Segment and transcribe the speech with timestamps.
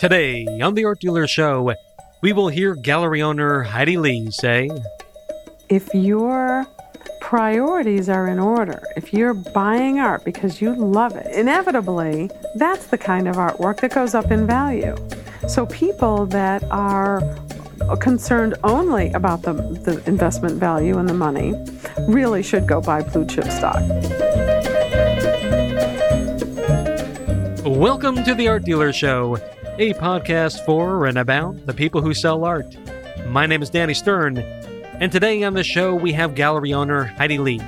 [0.00, 1.74] Today on the Art Dealer Show,
[2.22, 4.70] we will hear gallery owner Heidi Leigh say
[5.68, 6.66] If your
[7.20, 12.96] priorities are in order, if you're buying art because you love it, inevitably, that's the
[12.96, 14.96] kind of artwork that goes up in value.
[15.46, 17.20] So people that are
[18.00, 21.52] concerned only about the, the investment value and the money
[22.08, 23.82] really should go buy blue chip stock.
[27.66, 29.36] Welcome to the Art Dealer Show,
[29.80, 32.76] a podcast for and about the people who sell art.
[33.28, 37.38] My name is Danny Stern, and today on the show we have gallery owner Heidi
[37.38, 37.62] Leigh.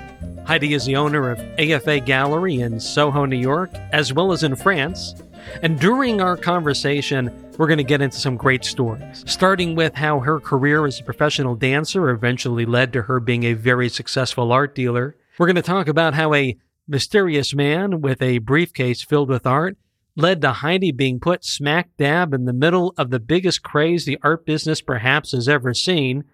[0.45, 4.57] Heidi is the owner of AFA Gallery in Soho, New York, as well as in
[4.57, 5.15] France.
[5.63, 10.21] And during our conversation, we're going to get into some great stories, starting with how
[10.21, 14.75] her career as a professional dancer eventually led to her being a very successful art
[14.75, 15.17] dealer.
[15.39, 19.79] We're going to talk about how a mysterious man with a briefcase filled with art
[20.17, 24.19] led to Heidi being put smack dab in the middle of the biggest craze the
[24.23, 26.25] art business perhaps has ever seen.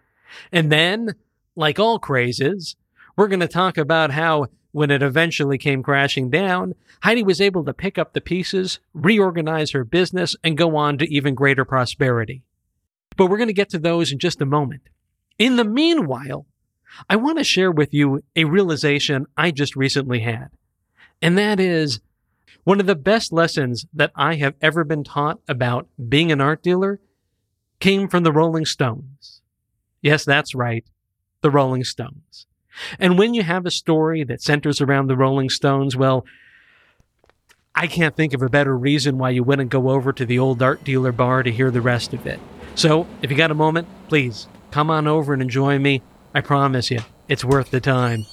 [0.52, 1.14] And then,
[1.54, 2.76] like all crazes,
[3.16, 7.64] we're going to talk about how when it eventually came crashing down, Heidi was able
[7.64, 12.42] to pick up the pieces, reorganize her business, and go on to even greater prosperity.
[13.16, 14.82] But we're going to get to those in just a moment.
[15.38, 16.46] In the meanwhile,
[17.08, 20.48] I want to share with you a realization I just recently had.
[21.22, 22.00] And that is
[22.68, 26.62] one of the best lessons that I have ever been taught about being an art
[26.62, 27.00] dealer
[27.80, 29.40] came from the Rolling Stones.
[30.02, 30.84] Yes, that's right.
[31.40, 32.46] The Rolling Stones.
[32.98, 36.26] And when you have a story that centers around the Rolling Stones, well,
[37.74, 40.62] I can't think of a better reason why you wouldn't go over to the old
[40.62, 42.38] art dealer bar to hear the rest of it.
[42.74, 46.02] So, if you got a moment, please come on over and enjoy me.
[46.34, 48.26] I promise you, it's worth the time.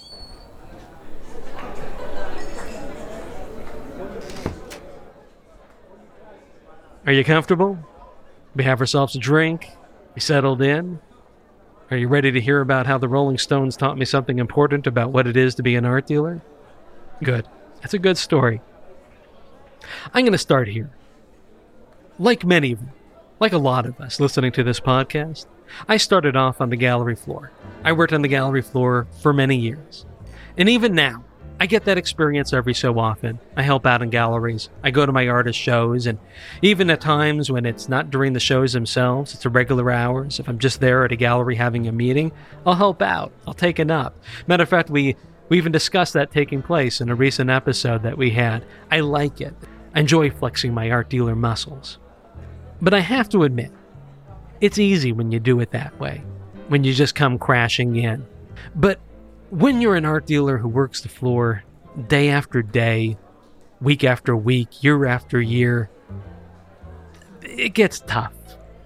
[7.06, 7.78] Are you comfortable?
[8.56, 9.70] We have ourselves a drink.
[10.16, 11.00] We settled in.
[11.92, 15.12] Are you ready to hear about how the Rolling Stones taught me something important about
[15.12, 16.42] what it is to be an art dealer?
[17.22, 17.48] Good.
[17.82, 18.60] That's a good story.
[20.16, 20.90] I'm going to start here.
[22.18, 22.90] Like many of you,
[23.40, 25.46] like a lot of us listening to this podcast,
[25.88, 27.52] I started off on the gallery floor.
[27.84, 30.08] I worked on the gallery floor for many years.
[30.58, 31.24] And even now,
[31.58, 33.40] I get that experience every so often.
[33.56, 34.70] I help out in galleries.
[34.84, 36.20] I go to my artist shows, and
[36.62, 40.40] even at times when it's not during the shows themselves, it's irregular hours.
[40.40, 42.34] If I'm just there at a gallery having a meeting,
[42.66, 43.32] I'll help out.
[43.48, 44.20] I'll take it up.
[44.48, 45.16] Matter of fact, we
[45.48, 48.66] we even discussed that taking place in a recent episode that we had.
[48.92, 49.54] I like it.
[49.94, 52.00] I enjoy flexing my art dealer muscles.
[52.82, 53.72] But I have to admit,
[54.60, 56.24] it's easy when you do it that way,
[56.68, 58.26] when you just come crashing in.
[58.76, 59.00] But
[59.50, 61.64] when you're an art dealer who works the floor
[62.08, 63.18] day after day,
[63.82, 65.90] week after week, year after year,
[67.42, 68.34] it gets tough.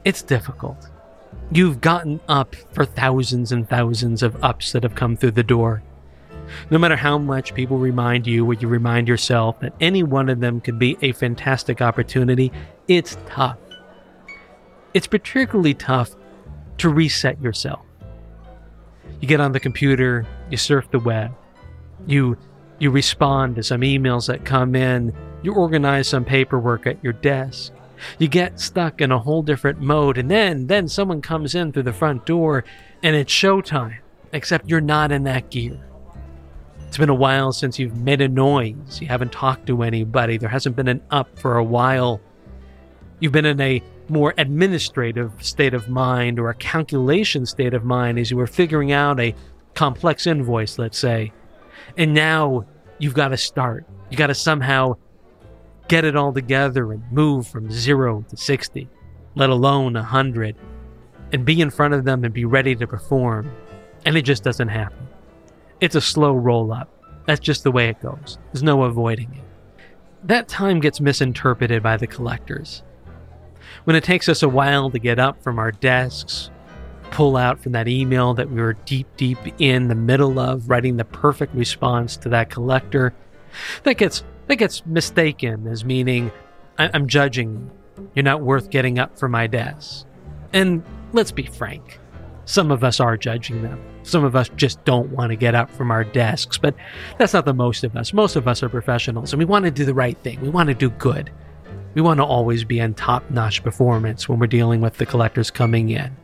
[0.05, 0.89] It's difficult.
[1.51, 5.81] You've gotten up for thousands and thousands of ups that have come through the door.
[6.69, 10.39] No matter how much people remind you or you remind yourself that any one of
[10.39, 12.51] them could be a fantastic opportunity,
[12.87, 13.57] it's tough.
[14.93, 16.15] It's particularly tough
[16.79, 17.85] to reset yourself.
[19.19, 21.33] You get on the computer, you surf the web,
[22.07, 22.37] you
[22.79, 27.73] you respond to some emails that come in, you organize some paperwork at your desk.
[28.17, 31.83] You get stuck in a whole different mode and then then someone comes in through
[31.83, 32.63] the front door
[33.03, 33.97] and it's showtime,
[34.31, 35.79] except you're not in that gear.
[36.87, 38.99] It's been a while since you've made a noise.
[38.99, 40.37] You haven't talked to anybody.
[40.37, 42.19] There hasn't been an up for a while.
[43.19, 48.17] You've been in a more administrative state of mind or a calculation state of mind
[48.17, 49.35] as you were figuring out a
[49.73, 51.31] complex invoice, let's say.
[51.97, 52.65] And now
[52.97, 53.85] you've got to start.
[54.09, 54.95] You got to somehow
[55.87, 58.87] get it all together and move from zero to 60,
[59.35, 60.55] let alone 100,
[61.33, 63.51] and be in front of them and be ready to perform.
[64.05, 65.07] And it just doesn't happen.
[65.81, 66.89] It's a slow roll up.
[67.25, 68.37] That's just the way it goes.
[68.51, 69.43] There's no avoiding it.
[70.23, 72.83] That time gets misinterpreted by the collectors
[73.83, 76.49] when it takes us a while to get up from our desks,
[77.11, 80.97] pull out from that email that we were deep, deep in the middle of, writing
[80.97, 83.13] the perfect response to that collector,
[83.83, 86.31] that gets that gets mistaken as meaning
[86.77, 88.09] I- I'm judging you.
[88.15, 90.05] You're not worth getting up from my desk.
[90.53, 90.83] And
[91.13, 91.99] let's be frank,
[92.45, 93.79] some of us are judging them.
[94.03, 96.73] Some of us just don't want to get up from our desks, but
[97.17, 98.13] that's not the most of us.
[98.13, 100.41] Most of us are professionals and we want to do the right thing.
[100.41, 101.29] We want to do good.
[101.93, 105.51] We want to always be in top notch performance when we're dealing with the collectors
[105.51, 106.15] coming in,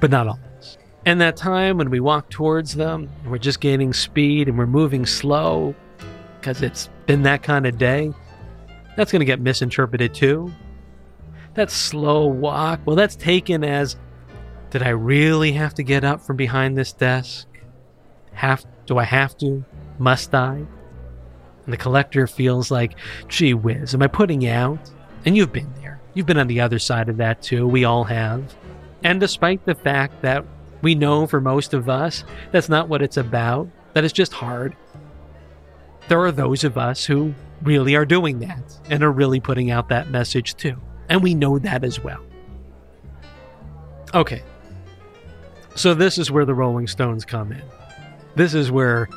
[0.00, 0.78] but not always.
[1.04, 5.06] And that time when we walk towards them, we're just gaining speed and we're moving
[5.06, 5.74] slow
[6.40, 8.12] because it's been that kind of day,
[8.96, 10.52] that's going to get misinterpreted too.
[11.54, 13.96] that slow walk, well, that's taken as
[14.70, 17.46] did I really have to get up from behind this desk?
[18.32, 19.64] Have do I have to?
[19.98, 20.54] Must I?
[20.56, 22.96] And the collector feels like,
[23.28, 24.78] gee whiz, am I putting out?
[25.24, 26.00] And you've been there.
[26.14, 27.66] You've been on the other side of that too.
[27.66, 28.54] We all have.
[29.06, 30.44] And despite the fact that
[30.82, 34.74] we know for most of us that's not what it's about, that it's just hard,
[36.08, 37.32] there are those of us who
[37.62, 40.74] really are doing that and are really putting out that message too.
[41.08, 42.20] And we know that as well.
[44.12, 44.42] Okay.
[45.76, 47.62] So, this is where the Rolling Stones come in.
[48.34, 49.08] This is where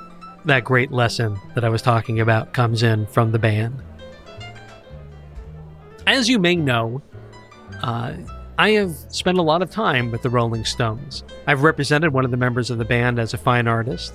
[0.45, 3.81] that great lesson that I was talking about comes in from the band.
[6.05, 7.01] As you may know,
[7.81, 8.13] uh,
[8.59, 11.23] I have spent a lot of time with the Rolling Stones.
[11.47, 14.13] I've represented one of the members of the band as a fine artist.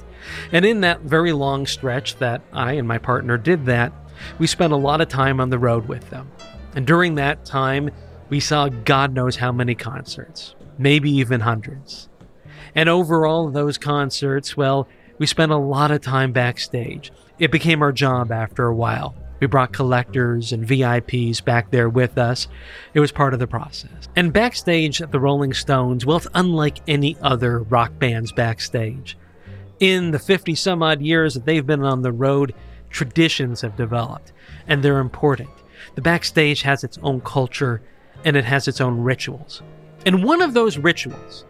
[0.53, 3.91] And in that very long stretch that I and my partner did that,
[4.39, 6.31] we spent a lot of time on the road with them.
[6.75, 7.89] And during that time,
[8.29, 12.11] we saw God knows how many concerts, maybe even hundreds.
[12.75, 14.87] And over all of those concerts, well,
[15.17, 17.13] we spent a lot of time backstage.
[17.39, 19.15] It became our job after a while.
[19.41, 22.49] We brought collectors and VIPs back there with us.
[22.95, 24.09] It was part of the process.
[24.17, 29.17] And backstage at the Rolling Stones, well, it's unlike any other rock band's backstage.
[29.81, 32.55] In the 50 some odd years that they've been on the road,
[32.91, 34.33] traditions have developed,
[34.69, 35.51] and they're important.
[35.97, 37.83] The backstage has its own culture
[38.25, 39.63] and it has its own rituals.
[40.07, 41.45] And one of those rituals,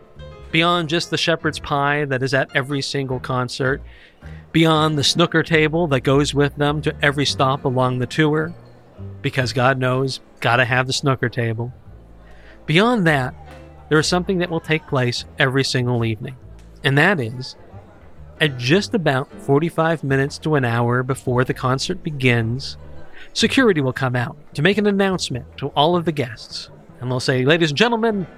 [0.55, 3.83] beyond just the shepherd's pie that is at every single concert,
[4.53, 8.55] beyond the snooker table that goes with them to every stop along the tour,
[9.21, 11.73] because God knows, gotta have the snooker table.
[12.67, 13.35] Beyond that,
[13.89, 16.37] there is something that will take place every single evening,
[16.85, 17.57] and that is
[18.41, 22.77] at just about 45 minutes to an hour before the concert begins,
[23.33, 26.71] security will come out to make an announcement to all of the guests.
[27.01, 28.29] And they'll say, Ladies and gentlemen,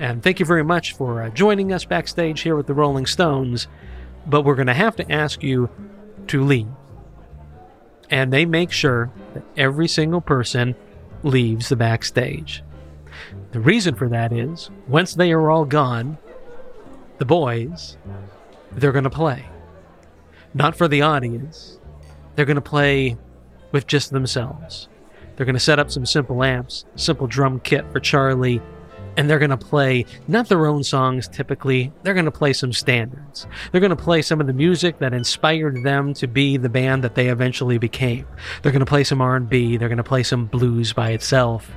[0.00, 3.68] and thank you very much for uh, joining us backstage here with the Rolling Stones,
[4.26, 5.68] but we're going to have to ask you
[6.28, 6.66] to leave.
[8.08, 10.74] And they make sure that every single person
[11.22, 12.64] leaves the backstage.
[13.52, 16.16] The reason for that is once they are all gone,
[17.18, 17.98] the boys,
[18.72, 19.44] they're going to play.
[20.54, 21.78] Not for the audience,
[22.34, 23.18] they're going to play
[23.70, 24.88] with just themselves.
[25.36, 28.62] They're going to set up some simple amps, simple drum kit for Charlie,
[29.16, 32.72] and they're going to play not their own songs typically, they're going to play some
[32.72, 33.46] standards.
[33.70, 37.04] They're going to play some of the music that inspired them to be the band
[37.04, 38.26] that they eventually became.
[38.62, 41.70] They're going to play some R&B, they're going to play some blues by itself.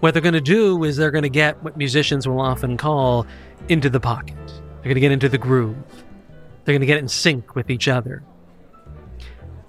[0.00, 3.26] What they're going to do is they're going to get what musicians will often call
[3.68, 4.36] into the pocket.
[4.46, 5.76] They're going to get into the groove.
[6.64, 8.22] They're going to get in sync with each other.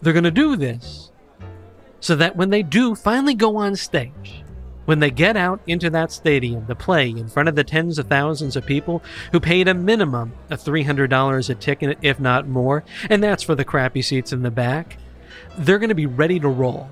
[0.01, 1.11] They're going to do this
[1.99, 4.43] so that when they do finally go on stage,
[4.85, 8.07] when they get out into that stadium to play in front of the tens of
[8.07, 13.23] thousands of people who paid a minimum of $300 a ticket, if not more, and
[13.23, 14.97] that's for the crappy seats in the back,
[15.57, 16.89] they're going to be ready to roll.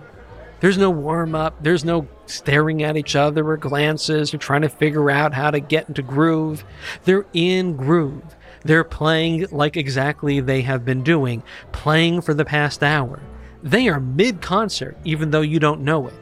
[0.60, 4.70] There's no warm up, there's no staring at each other or glances or trying to
[4.70, 6.64] figure out how to get into groove.
[7.04, 8.24] They're in groove.
[8.64, 11.44] They're playing like exactly they have been doing,
[11.74, 13.22] playing for the past hour.
[13.62, 16.14] They are mid concert, even though you don't know it.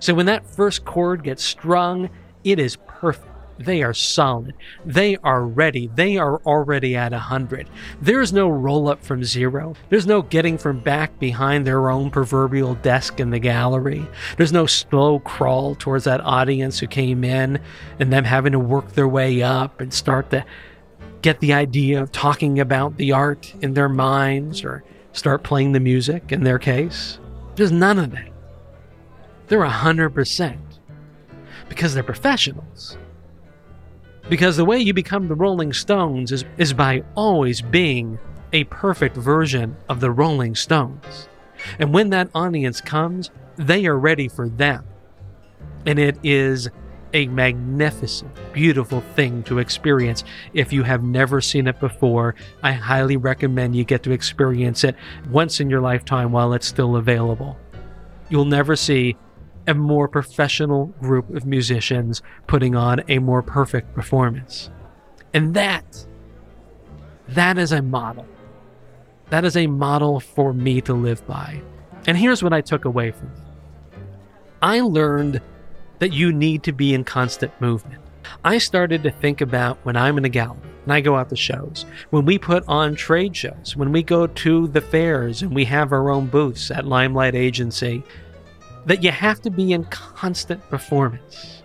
[0.00, 2.10] So when that first chord gets strung,
[2.42, 3.26] it is perfect.
[3.58, 4.54] They are solid.
[4.86, 5.90] They are ready.
[5.94, 7.68] They are already at 100.
[8.00, 9.74] There's no roll up from zero.
[9.90, 14.08] There's no getting from back behind their own proverbial desk in the gallery.
[14.38, 17.60] There's no slow crawl towards that audience who came in
[17.98, 20.42] and them having to work their way up and start to
[21.20, 25.80] get the idea of talking about the art in their minds or start playing the
[25.80, 27.18] music in their case.
[27.56, 28.29] There's none of that.
[29.50, 30.58] They're 100%
[31.68, 32.96] because they're professionals.
[34.28, 38.16] Because the way you become the Rolling Stones is, is by always being
[38.52, 41.28] a perfect version of the Rolling Stones.
[41.80, 44.84] And when that audience comes, they are ready for them.
[45.84, 46.68] And it is
[47.12, 50.22] a magnificent, beautiful thing to experience.
[50.54, 54.94] If you have never seen it before, I highly recommend you get to experience it
[55.28, 57.58] once in your lifetime while it's still available.
[58.28, 59.16] You'll never see
[59.66, 64.70] a more professional group of musicians putting on a more perfect performance.
[65.32, 66.06] And that,
[67.28, 68.26] that is a model.
[69.30, 71.62] That is a model for me to live by.
[72.06, 73.42] And here's what I took away from it
[74.62, 75.40] I learned
[76.00, 78.02] that you need to be in constant movement.
[78.44, 81.36] I started to think about when I'm in a gallery and I go out to
[81.36, 85.64] shows, when we put on trade shows, when we go to the fairs and we
[85.66, 88.02] have our own booths at Limelight Agency,
[88.86, 91.62] that you have to be in constant performance.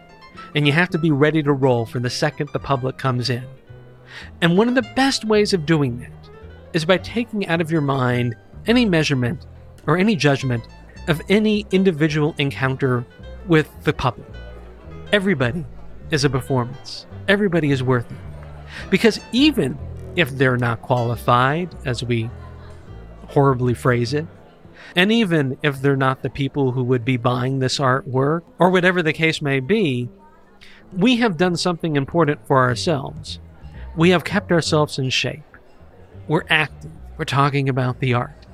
[0.55, 3.43] and you have to be ready to roll for the second the public comes in.
[4.41, 6.29] And one of the best ways of doing that
[6.72, 9.45] is by taking out of your mind any measurement
[9.86, 10.65] or any judgment
[11.10, 13.05] of any individual encounter
[13.48, 14.27] with the public.
[15.12, 15.65] Everybody
[16.10, 18.17] is a performance, everybody is worth it.
[18.89, 19.77] Because even
[20.15, 22.29] if they're not qualified, as we
[23.27, 24.25] horribly phrase it,
[24.96, 29.04] and even if they're not the people who would be buying this artwork, or whatever
[29.04, 30.10] the case may be,
[30.94, 33.40] we have done something important for ourselves.
[33.96, 35.44] We have kept ourselves in shape.
[36.28, 36.92] We're active.
[37.18, 38.46] We're talking about the art.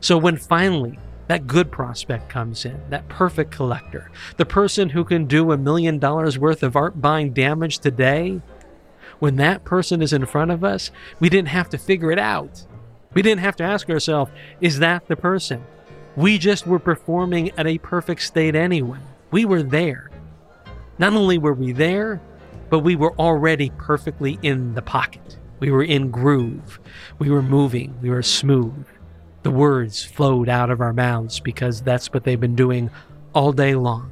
[0.00, 5.26] So when finally that good prospect comes in, that perfect collector, the person who can
[5.26, 8.40] do a million dollars worth of art buying damage today,
[9.18, 10.90] when that person is in front of us,
[11.20, 12.66] we didn't have to figure it out.
[13.14, 14.30] We didn't have to ask ourselves,
[14.60, 15.64] is that the person?
[16.18, 18.98] We just were performing at a perfect state anyway.
[19.30, 20.10] We were there.
[20.98, 22.20] Not only were we there,
[22.70, 25.38] but we were already perfectly in the pocket.
[25.60, 26.80] We were in groove.
[27.20, 27.96] We were moving.
[28.02, 28.84] We were smooth.
[29.44, 32.90] The words flowed out of our mouths because that's what they've been doing
[33.32, 34.10] all day long.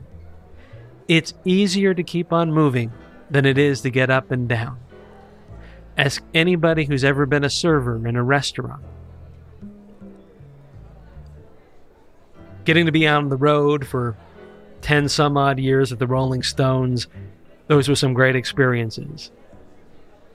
[1.09, 2.93] It's easier to keep on moving
[3.31, 4.79] than it is to get up and down.
[5.99, 8.85] Ask anybody who's ever been a server in a restaurant.
[12.67, 14.17] Getting to be out on the road for
[14.83, 17.07] 10 some odd years at the Rolling Stones,
[17.69, 19.31] those were some great experiences.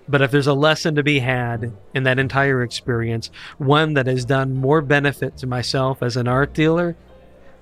[0.08, 4.24] But if there's a lesson to be had in that entire experience, one that has
[4.24, 6.96] done more benefit to myself as an art dealer,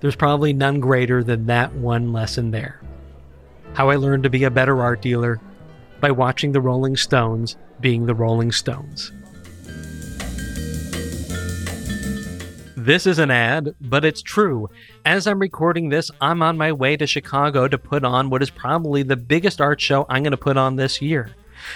[0.02, 2.80] there's probably none greater than that one lesson there.
[3.74, 5.42] How I learned to be a better art dealer
[6.00, 9.12] by watching the Rolling Stones being the Rolling Stones.
[12.90, 14.68] This is an ad, but it's true.
[15.06, 18.50] As I'm recording this, I'm on my way to Chicago to put on what is
[18.50, 21.30] probably the biggest art show I'm going to put on this year.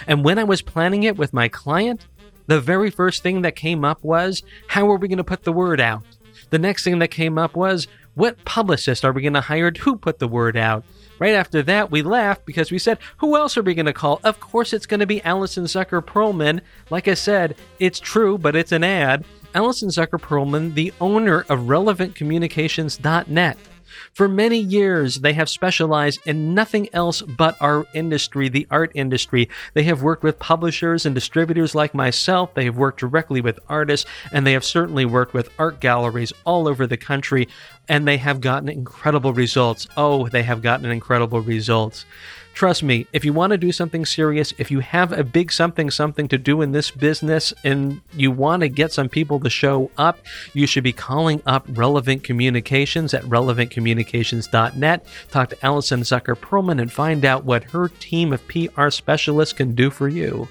[0.07, 2.07] And when I was planning it with my client,
[2.47, 5.53] the very first thing that came up was how are we going to put the
[5.53, 6.01] word out?
[6.49, 9.95] The next thing that came up was what publicist are we going to hire to
[9.95, 10.83] put the word out?
[11.19, 14.19] Right after that, we laughed because we said, Who else are we going to call?
[14.23, 16.61] Of course, it's going to be Allison Zucker Perlman.
[16.89, 19.23] Like I said, it's true, but it's an ad.
[19.53, 23.57] Allison Zucker Perlman, the owner of RelevantCommunications.net.
[24.13, 29.49] For many years, they have specialized in nothing else but our industry, the art industry.
[29.73, 32.53] They have worked with publishers and distributors like myself.
[32.53, 36.67] They have worked directly with artists, and they have certainly worked with art galleries all
[36.67, 37.47] over the country,
[37.87, 39.87] and they have gotten incredible results.
[39.97, 42.05] Oh, they have gotten incredible results.
[42.53, 45.89] Trust me, if you want to do something serious, if you have a big something
[45.89, 49.89] something to do in this business and you want to get some people to show
[49.97, 50.19] up,
[50.53, 55.05] you should be calling up Relevant Communications at relevantcommunications.net.
[55.31, 59.73] Talk to Allison Zucker Perlman and find out what her team of PR specialists can
[59.73, 60.47] do for you.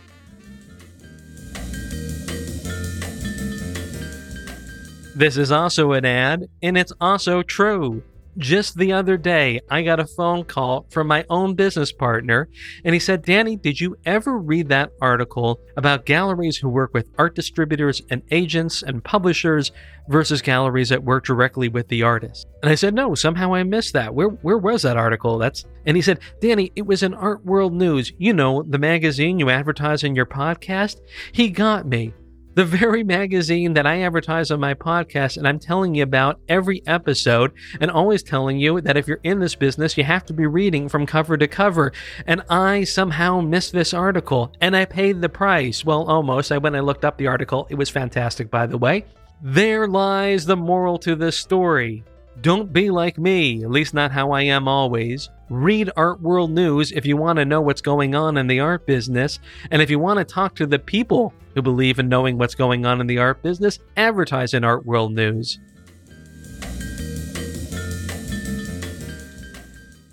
[5.14, 8.02] This is also an ad, and it's also true.
[8.38, 12.48] Just the other day, I got a phone call from my own business partner,
[12.82, 17.10] and he said, Danny, did you ever read that article about galleries who work with
[17.18, 19.70] art distributors and agents and publishers
[20.08, 22.46] versus galleries that work directly with the artist?
[22.62, 24.14] And I said, No, somehow I missed that.
[24.14, 25.36] Where where was that article?
[25.36, 29.38] That's and he said, Danny, it was in Art World News, you know, the magazine
[29.38, 31.00] you advertise in your podcast.
[31.32, 32.14] He got me
[32.54, 36.82] the very magazine that I advertise on my podcast, and I'm telling you about every
[36.86, 40.46] episode, and always telling you that if you're in this business, you have to be
[40.46, 41.92] reading from cover to cover.
[42.26, 45.84] And I somehow missed this article, and I paid the price.
[45.84, 46.52] Well, almost.
[46.52, 49.06] I when I looked up the article, it was fantastic, by the way.
[49.40, 52.04] There lies the moral to this story.
[52.40, 55.30] Don't be like me, at least not how I am always.
[55.48, 58.86] Read Art World News if you want to know what's going on in the art
[58.86, 59.38] business.
[59.70, 62.86] And if you want to talk to the people who believe in knowing what's going
[62.86, 65.58] on in the art business, advertise in Art World News.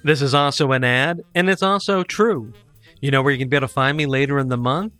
[0.03, 2.53] This is also an ad, and it's also true.
[3.01, 4.93] You know where you can be able to find me later in the month?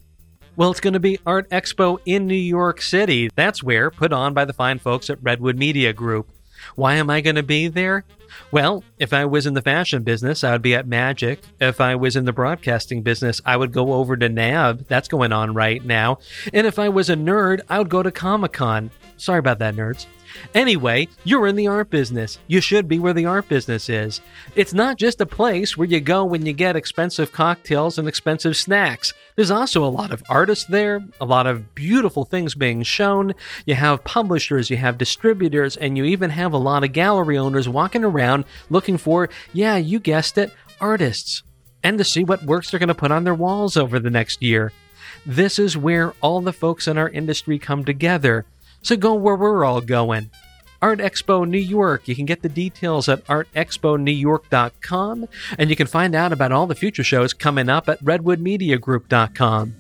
[0.55, 3.29] Well, it's going to be Art Expo in New York City.
[3.35, 6.29] That's where, put on by the fine folks at Redwood Media Group.
[6.75, 8.05] Why am I going to be there?
[8.51, 11.39] Well, if I was in the fashion business, I would be at Magic.
[11.59, 14.87] If I was in the broadcasting business, I would go over to NAB.
[14.87, 16.19] That's going on right now.
[16.53, 18.91] And if I was a nerd, I would go to Comic Con.
[19.17, 20.05] Sorry about that, nerds.
[20.53, 22.39] Anyway, you're in the art business.
[22.47, 24.21] You should be where the art business is.
[24.55, 28.55] It's not just a place where you go when you get expensive cocktails and expensive
[28.55, 29.13] snacks.
[29.35, 33.33] There's also a lot of artists there, a lot of beautiful things being shown.
[33.65, 37.69] You have publishers, you have distributors, and you even have a lot of gallery owners
[37.69, 41.43] walking around looking for, yeah, you guessed it, artists.
[41.83, 44.41] and to see what works they're going to put on their walls over the next
[44.41, 44.71] year.
[45.25, 48.45] This is where all the folks in our industry come together.
[48.81, 50.31] So go where we're all going.
[50.81, 52.07] Art Expo New York.
[52.07, 56.75] You can get the details at artexponewyork.com, and you can find out about all the
[56.75, 59.75] future shows coming up at redwoodmediagroup.com.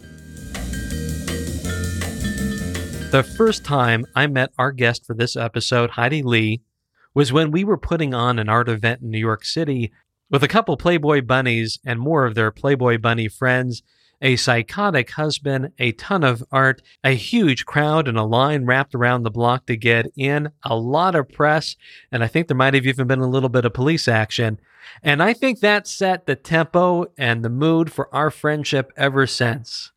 [3.11, 6.61] The first time I met our guest for this episode, Heidi Leigh,
[7.13, 9.91] was when we were putting on an art event in New York City
[10.29, 13.81] with a couple Playboy bunnies and more of their Playboy bunny friends,
[14.21, 19.23] a psychotic husband, a ton of art, a huge crowd, and a line wrapped around
[19.23, 21.75] the block to get in, a lot of press,
[22.11, 24.59] and I think there might have even been a little bit of police action.
[25.03, 29.91] And I think that set the tempo and the mood for our friendship ever since.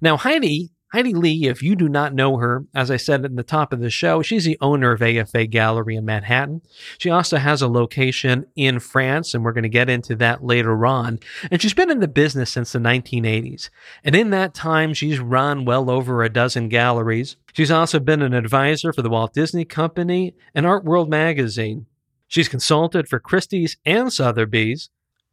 [0.00, 3.42] Now, Heidi Heidi Leigh, if you do not know her, as I said at the
[3.42, 6.62] top of the show, she's the owner of AFA Gallery in Manhattan.
[6.96, 10.86] She also has a location in France, and we're going to get into that later
[10.86, 11.18] on.
[11.50, 13.68] And she's been in the business since the 1980s.
[14.02, 17.36] And in that time, she's run well over a dozen galleries.
[17.52, 21.84] She's also been an advisor for the Walt Disney Company and Art World magazine.
[22.28, 24.88] She's consulted for Christie's and Sotheby's.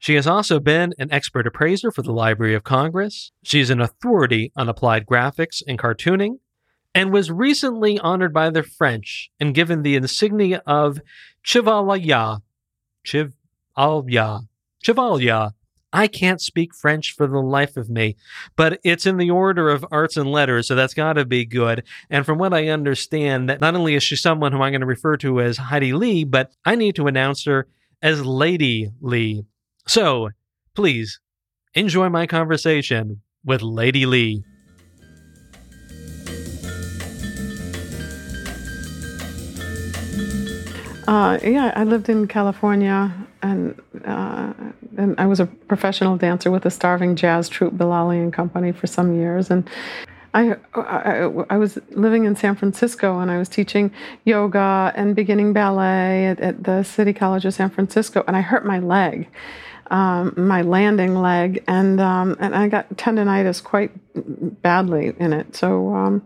[0.06, 3.32] She has also been an expert appraiser for the Library of Congress.
[3.42, 6.36] She is an authority on applied graphics and cartooning,
[6.94, 11.00] and was recently honored by the French and given the insignia of
[11.42, 12.38] Chevalier.
[13.02, 14.42] Chevalier.
[14.84, 15.50] Chevalier.
[15.92, 18.16] I can't speak French for the life of me,
[18.56, 21.84] but it's in the order of arts and letters, so that's got to be good.
[22.12, 24.86] And from what I understand, that not only is she someone who I'm going to
[24.86, 27.68] refer to as Heidi Leigh, but I need to announce her
[28.04, 29.46] as Lady Leigh.
[29.88, 30.30] So,
[30.74, 31.20] please
[31.76, 34.44] enjoy my conversation with Lady Leigh.
[41.08, 43.14] Uh, yeah, I lived in California,
[43.44, 44.54] and uh,
[44.98, 48.88] and I was a professional dancer with a starving jazz troupe, Bilali and Company, for
[48.88, 49.70] some years, and.
[50.34, 53.90] I, I, I, was living in San Francisco and I was teaching
[54.26, 58.66] yoga and beginning ballet at, at the City College of San Francisco, and I hurt
[58.66, 59.30] my leg
[59.92, 63.92] um, my landing leg, and um, and I got tendonitis quite
[64.62, 65.56] badly in it.
[65.56, 66.24] So um,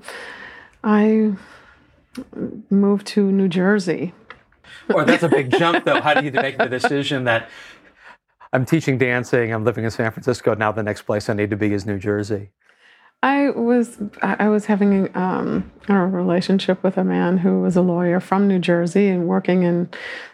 [0.83, 1.33] I
[2.69, 4.13] moved to New Jersey.
[4.87, 6.01] Well, that's a big jump, though.
[6.01, 7.49] How do you make the decision that
[8.51, 11.55] I'm teaching dancing, I'm living in San Francisco, now the next place I need to
[11.55, 12.49] be is New Jersey?
[13.21, 18.21] I was I was having um, a relationship with a man who was a lawyer
[18.21, 19.89] from New Jersey and working in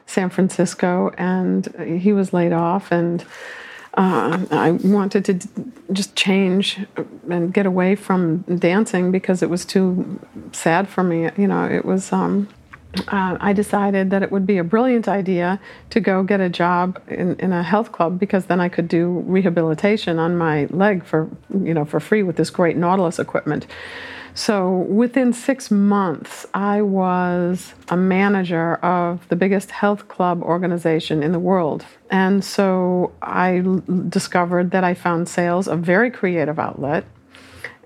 [0.05, 1.65] San Francisco, and
[1.99, 3.25] he was laid off, and
[3.95, 6.79] uh, I wanted to just change
[7.27, 10.19] and get away from dancing because it was too
[10.51, 11.29] sad for me.
[11.37, 12.13] You know, it was.
[12.13, 12.49] Um,
[13.07, 17.01] uh, I decided that it would be a brilliant idea to go get a job
[17.07, 21.29] in, in a health club because then I could do rehabilitation on my leg for
[21.49, 23.67] you know for free with this great Nautilus equipment.
[24.37, 31.31] So within six months, I was a manager of the biggest health club organization in
[31.31, 31.85] the world.
[32.11, 37.05] And so I l- discovered that I found sales a very creative outlet.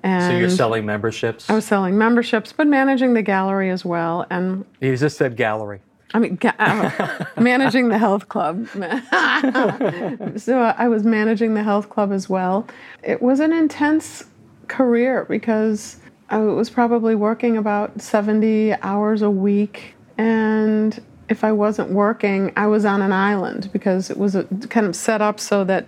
[0.03, 1.49] And so you're selling memberships?
[1.49, 4.25] I was selling memberships, but managing the gallery as well.
[4.29, 5.81] And you just said gallery.
[6.13, 8.67] I mean, ga- uh, managing the health club.
[10.37, 12.67] so I was managing the health club as well.
[13.03, 14.25] It was an intense
[14.67, 15.97] career because
[16.29, 19.95] I was probably working about 70 hours a week.
[20.17, 24.87] And if I wasn't working, I was on an island because it was a, kind
[24.87, 25.87] of set up so that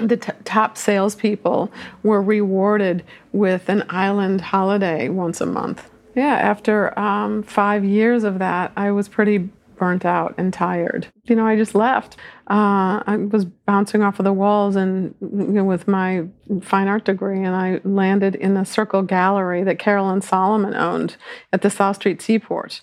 [0.00, 1.70] the t- top salespeople
[2.02, 5.88] were rewarded with an island holiday once a month.
[6.14, 11.06] Yeah, after um, five years of that, I was pretty burnt out and tired.
[11.24, 12.16] You know, I just left.
[12.48, 16.26] Uh, I was bouncing off of the walls and you know, with my
[16.62, 21.16] fine art degree, and I landed in a Circle Gallery that Carolyn Solomon owned
[21.52, 22.80] at the South Street Seaport.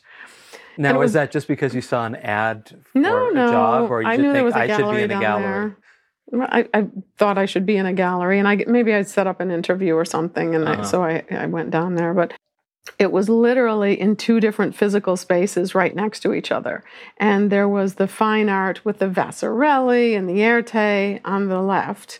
[0.77, 3.51] Now, was, is that just because you saw an ad for no, a no.
[3.51, 5.43] job, or you I just knew think a I should be in a gallery?
[5.43, 5.77] there.
[6.33, 9.39] I, I thought I should be in a gallery, and I maybe I'd set up
[9.39, 10.83] an interview or something, and Uh-huh.
[10.83, 12.13] so I, I went down there.
[12.13, 12.33] But
[12.99, 16.83] it was literally in two different physical spaces right next to each other,
[17.17, 22.19] and there was the fine art with the Vasarely and the Erte on the left.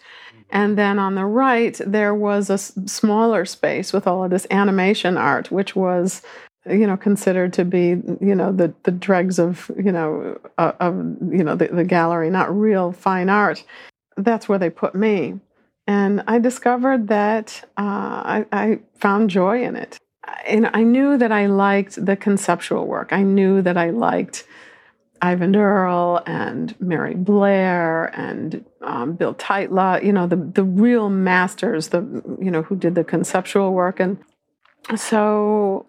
[0.50, 4.46] And then on the right, there was a s- smaller space with all of this
[4.52, 6.22] animation art, which was
[6.70, 7.88] you know considered to be
[8.22, 10.94] you know the the dregs of you know uh, of
[11.32, 13.64] you know the, the gallery not real fine art
[14.18, 15.40] that's where they put me
[15.88, 19.98] and i discovered that uh, I, I found joy in it
[20.46, 24.46] and i knew that i liked the conceptual work i knew that i liked
[25.24, 31.88] Eyvind Earle and Mary Blair and um, Bill Tytla, you know, the, the real masters,
[31.90, 32.00] the,
[32.42, 34.02] you know, who did the conceptual work.
[34.02, 34.18] And
[34.98, 35.86] so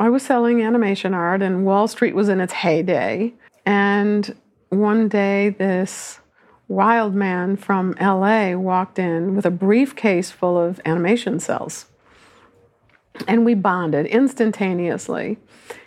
[0.00, 3.34] I was selling animation art, and Wall Street was in its heyday.
[3.66, 4.34] And
[4.70, 6.20] one day, this
[6.68, 11.86] wild man from LA walked in with a briefcase full of animation cells.
[13.28, 15.38] And we bonded instantaneously.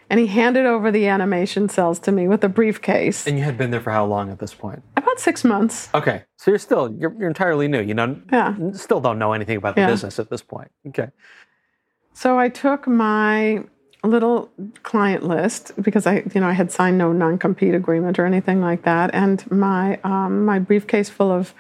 [0.10, 3.28] And he handed over the animation cells to me with a briefcase.
[3.28, 4.82] And you had been there for how long at this point?
[4.96, 5.90] About six months.
[5.94, 7.82] Okay, so you're still you're, you're entirely new.
[7.82, 8.56] You know, Yeah.
[8.72, 9.88] still don't know anything about the Yeah.
[9.88, 10.72] business at this point.
[10.88, 11.10] Okay,
[12.13, 13.66] So I took my
[14.08, 14.50] little
[14.84, 18.84] client list because I, you know, I had signed no non-compete agreement or anything like
[18.84, 21.54] that, and my um, my briefcase full of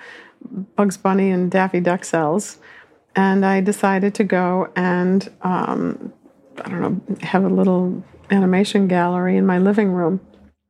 [0.75, 2.57] Bugs Bunny and Daffy Duck cells,
[3.15, 6.13] and I decided to go and um,
[6.63, 10.19] I don't know, have a little animation gallery in my living room.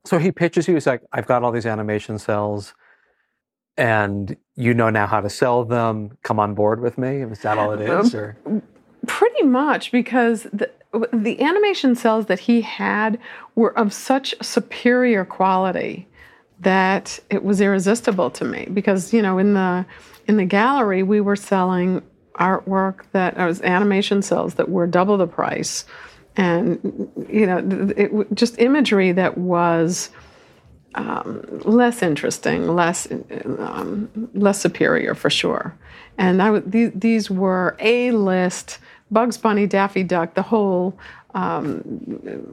[0.05, 0.73] so he pitches you.
[0.73, 2.73] He's like, "I've got all these animation cells,
[3.77, 6.17] and you know now how to sell them.
[6.23, 8.13] Come on board with me." Is that all it is?
[8.15, 8.37] Or
[9.07, 10.69] Pretty much because the,
[11.13, 13.19] the animation cells that he had
[13.55, 16.07] were of such superior quality
[16.59, 19.85] that it was irresistible to me because you know in the
[20.27, 22.01] in the gallery we were selling
[22.35, 25.85] artwork that was animation cells that were double the price
[26.35, 26.79] and
[27.29, 27.59] you know
[27.95, 30.09] it, it, just imagery that was
[30.97, 33.07] um, less interesting, less
[33.59, 35.77] um, less superior for sure.
[36.17, 38.79] And these were a list
[39.11, 40.97] Bugs Bunny, Daffy Duck, the whole
[41.33, 41.81] um,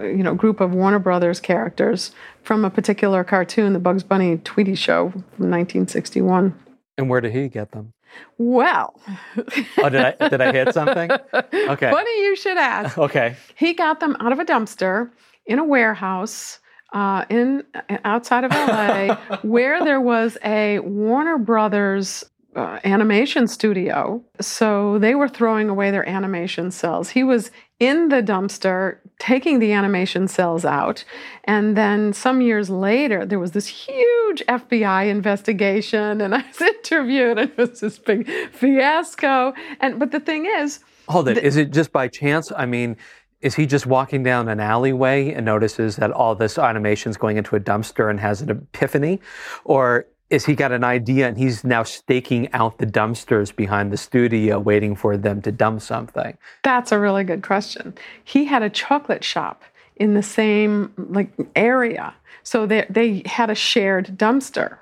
[0.01, 2.12] you know group of Warner Brothers characters
[2.43, 6.55] from a particular cartoon, the Bugs Bunny Tweety Show from 1961.
[6.99, 7.93] and where did he get them?
[8.38, 8.95] Well,
[9.79, 11.11] Oh, did I did I hit something?
[11.11, 11.90] Okay.
[11.90, 12.97] funny you should ask.
[12.97, 13.37] Okay.
[13.57, 15.11] He got them out of a dumpster
[15.47, 16.61] in a warehouse
[16.93, 17.64] uh, in
[18.05, 22.23] outside of LA, where there was a Warner Brothers
[22.57, 24.23] uh, animation studio.
[24.40, 27.11] So they were throwing away their animation cells.
[27.11, 31.05] He was in the dumpster taking the animation cells out,
[31.45, 37.38] and then some years later, there was this huge FBI investigation, and I was interviewed,
[37.38, 39.53] and it was this big fiasco.
[39.81, 40.81] And but the thing is.
[41.09, 41.38] Hold it.
[41.38, 42.51] Is it just by chance?
[42.57, 42.97] I mean,
[43.45, 47.37] is he just walking down an alleyway and notices that all this animation is going
[47.37, 49.21] into a dumpster and has an epiphany?
[49.64, 53.97] Or is he got an idea and he's now staking out the dumpsters behind the
[53.97, 56.37] studio waiting for them to dump something?
[56.63, 57.95] That's a really good question.
[58.23, 59.63] He had a chocolate shop
[59.97, 64.79] in the same like area, so they they had a shared dumpster.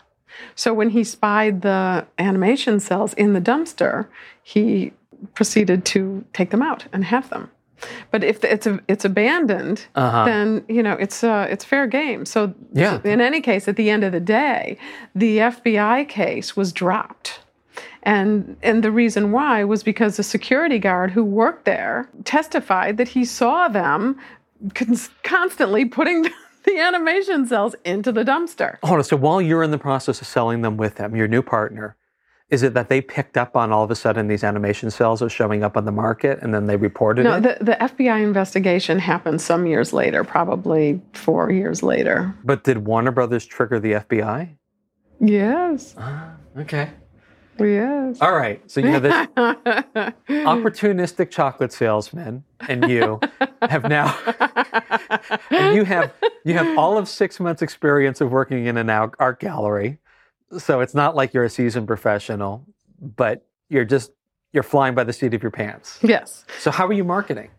[0.55, 4.07] So when he spied the animation cells in the dumpster,
[4.43, 4.93] he
[5.35, 7.51] proceeded to take them out and have them.
[8.11, 10.25] But if it's a, it's abandoned, Uh-huh.
[10.25, 12.25] then you know it's uh, it's fair game.
[12.27, 13.01] So Yeah.
[13.05, 14.77] in any case, at the end of the day,
[15.15, 17.41] the FBI case was dropped.
[18.05, 23.09] And and the reason why was because the security guard who worked there testified that
[23.09, 24.19] he saw them
[24.75, 26.23] cons- constantly putting
[26.65, 28.77] the animation cells into the dumpster.
[28.83, 29.05] Hold on.
[29.05, 31.97] So while you're in the process of selling them with them, your new partner,
[32.53, 35.29] is it that they picked up on all of a sudden these animation cells are
[35.31, 37.43] showing up on the market and then they reported No, it?
[37.59, 42.35] the, the FBI investigation happened some years later, probably four years later.
[42.45, 44.51] but did Warner Brothers trigger the FBI?
[45.19, 46.91] Yes, Ah, okay.
[47.59, 48.21] yes.
[48.21, 48.61] All right.
[48.71, 49.15] So you know this
[50.29, 53.21] opportunistic chocolate salesman and you
[53.63, 54.15] have now
[55.51, 56.13] and you have
[56.45, 59.99] you have all of six months experience of working in an art gallery
[60.59, 62.65] so it's not like you're a seasoned professional
[63.01, 64.13] but you're just
[64.53, 66.45] you're flying by the seat of your pants yes.
[66.59, 67.51] so how are you marketing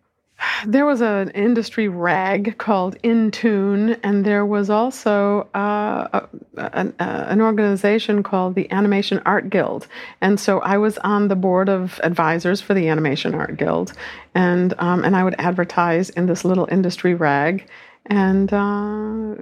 [0.66, 6.28] There was an industry rag called Intune, and there was also uh, a,
[6.58, 9.88] an, uh, an organization called the Animation Art Guild.
[10.22, 13.94] And so I was on the board of advisors for the Animation Art Guild,
[14.36, 17.68] and um, and I would advertise in this little industry rag.
[18.08, 19.36] And uh,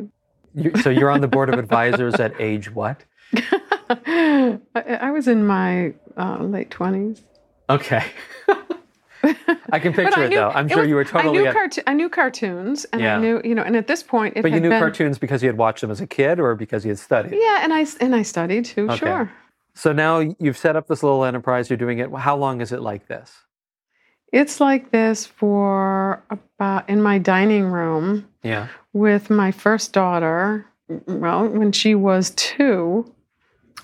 [0.54, 3.04] you, so you're on the board of advisors at age what
[3.90, 7.22] I, I was in my uh, late twenties.
[7.70, 8.04] okay
[9.72, 11.46] i can picture I it though i'm it sure was- you were I totally knew,
[11.48, 13.18] at- carto- I knew cartoons, and Yeah.
[13.18, 15.42] I knew, you know, and at this point, it but you knew been, cartoons because
[15.44, 17.86] you had watched them as a kid or because you had studied Yeah, and I
[18.00, 18.86] and I studied too.
[18.90, 18.98] Okay.
[18.98, 19.32] Sure.
[19.76, 22.12] So now you've set up this little enterprise, you're doing it.
[22.14, 23.32] How long is it like this?
[24.34, 28.68] It's like this for about in my dining room Yeah.
[28.94, 30.66] with my first daughter.
[31.08, 33.14] Well, when she was two,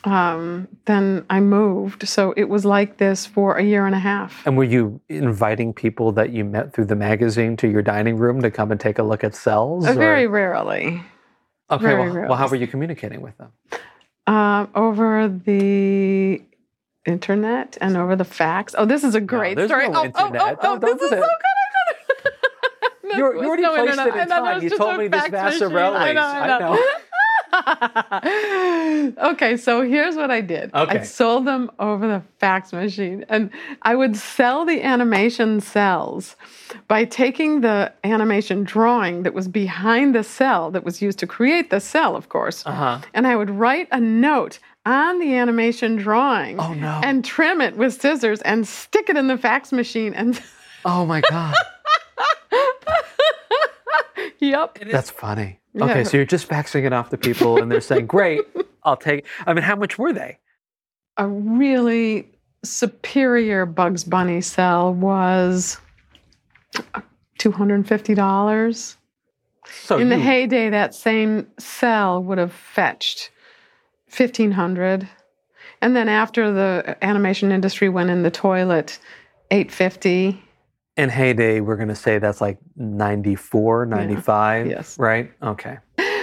[0.04, 2.08] um, then I moved.
[2.08, 4.46] So it was like this for a year and a half.
[4.46, 8.42] And were you inviting people that you met through the magazine to your dining room
[8.42, 9.86] to come and take a look at cells?
[9.86, 11.02] Uh, or- Very rarely.
[11.70, 11.84] Okay.
[11.84, 13.52] Very Well, well, how were you communicating with them?
[14.28, 16.42] Um, over the
[17.06, 18.76] internet and over the fax.
[18.78, 19.90] Oh, this is a great there's story.
[19.90, 21.24] no oh, oh, oh, oh, this is so good.
[21.24, 21.34] I.
[23.16, 24.08] You, already no placed internet.
[24.18, 24.62] it in I time.
[24.62, 25.70] You told me this fax machine.
[25.70, 25.96] Vasarely's.
[25.96, 26.78] I know, I know.
[29.18, 30.74] okay, so here's what I did.
[30.74, 31.00] Okay.
[31.00, 33.50] I sold them over the fax machine, and
[33.84, 36.36] I would sell the animation cells
[36.88, 41.70] by taking the animation drawing that was behind the cell that was used to create
[41.70, 43.00] the cell, of course, Uh huh.
[43.14, 47.02] and I would write a note on the animation drawing Oh no.
[47.04, 50.42] and trim it with scissors and stick it in the fax machine and
[50.86, 51.56] oh my god.
[54.40, 55.60] yep That's funny.
[55.78, 55.86] Yeah.
[55.86, 58.42] Okay, so you're just faxing it off to people, and they're saying, "Great,
[58.84, 59.26] I'll take." It.
[59.46, 60.40] I mean, how much were they?
[61.20, 62.30] a really
[62.64, 65.80] superior Bugs Bunny cell was
[67.40, 68.96] $250.
[69.70, 73.32] So In the you- heyday, that same cell would have fetched
[74.16, 75.08] 1500
[75.82, 79.00] And then after the animation industry went in the toilet,
[79.52, 80.42] 850
[80.98, 84.98] in heyday, we're going to say that's like 94, 95, Yes.
[84.98, 85.32] right?
[85.42, 85.78] Okay.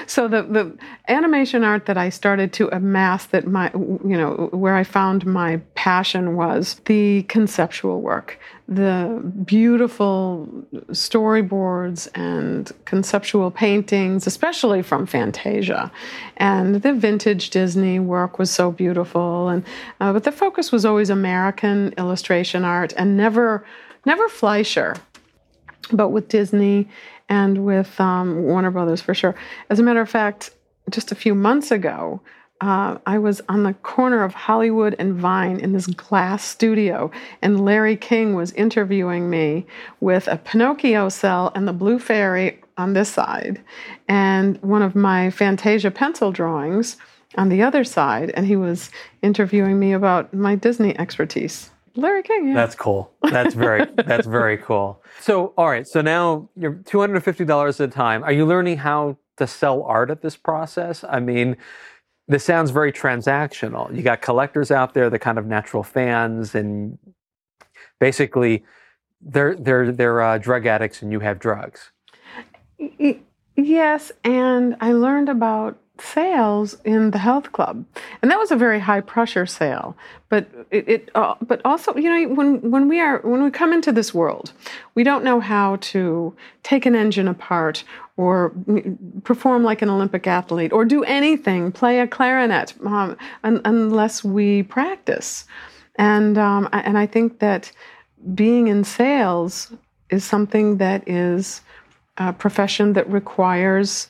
[0.07, 0.77] So the the
[1.09, 5.63] animation art that I started to amass that my you know where I found my
[5.77, 10.47] passion was the conceptual work, the beautiful
[10.91, 15.91] storyboards and conceptual paintings, especially from Fantasia,
[16.37, 19.49] and the vintage Disney work was so beautiful.
[19.49, 19.65] And
[20.03, 23.65] uh, but the focus was always American illustration art and never
[24.05, 24.97] never Fleischer
[25.93, 26.89] but with Disney
[27.29, 29.35] and with um, Warner Brothers for sure.
[29.71, 30.51] As a matter of fact,
[30.91, 32.21] just a few months ago,
[32.61, 37.11] uh, I was on the corner of Hollywood and Vine in this glass studio,
[37.43, 39.67] and Larry King was interviewing me
[40.01, 43.61] with a Pinocchio cell and the Blue Fairy on this side,
[44.09, 46.97] and one of my Fantasia pencil drawings
[47.37, 48.91] on the other side, and he was
[49.21, 51.71] interviewing me about my Disney expertise.
[51.97, 52.55] Larry King, yeah.
[52.55, 53.13] That's cool.
[53.23, 55.03] That's very that's very cool.
[55.21, 55.87] So, all right.
[55.87, 58.25] So now you're two hundred and fifty dollars at a time.
[58.25, 61.05] Are you learning how to sell art at this process?
[61.05, 61.57] I mean,
[62.27, 63.95] this sounds very transactional.
[63.95, 66.99] You got collectors out there, the kind of natural fans, and
[68.01, 68.65] basically,
[69.21, 71.93] they're they're they're uh, drug addicts, and you have drugs.
[73.57, 77.85] Yes, and I learned about sales in the health club,
[78.21, 79.97] and that was a very high pressure sale.
[80.29, 83.73] But it, it uh, but also, you know, when when we are when we come
[83.73, 84.53] into this world,
[84.95, 87.85] we don't know how to take an engine apart
[88.17, 88.53] or
[89.25, 94.63] perform like an Olympic athlete or do anything, play a clarinet, um, un- unless we
[94.65, 95.45] practice.
[95.97, 97.71] And um, I- and I think that
[98.35, 99.73] being in sales
[100.11, 101.61] is something that is
[102.19, 104.09] a profession that requires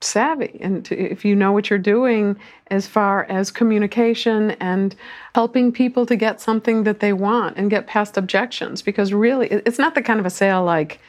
[0.00, 0.58] savvy.
[0.60, 2.36] And to, if you know what you're doing
[2.68, 4.94] as far as communication and
[5.34, 9.78] helping people to get something that they want and get past objections because really it's
[9.78, 11.00] not the kind of a sale like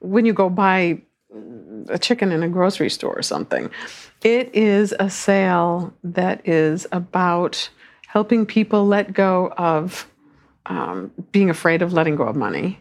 [0.00, 1.00] when you go buy
[1.88, 3.70] a chicken in a grocery store or something.
[4.22, 7.68] It is a sale that is about
[8.06, 10.08] helping people let go of
[10.66, 12.78] um, being afraid of letting go of money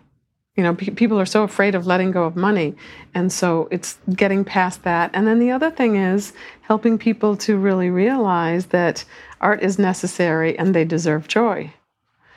[0.56, 2.76] you know, pe- people are so afraid of letting go of money.
[3.13, 5.10] And so it's getting past that.
[5.13, 9.04] And then the other thing is helping people to really realize that
[9.42, 11.74] art is necessary and they deserve joy.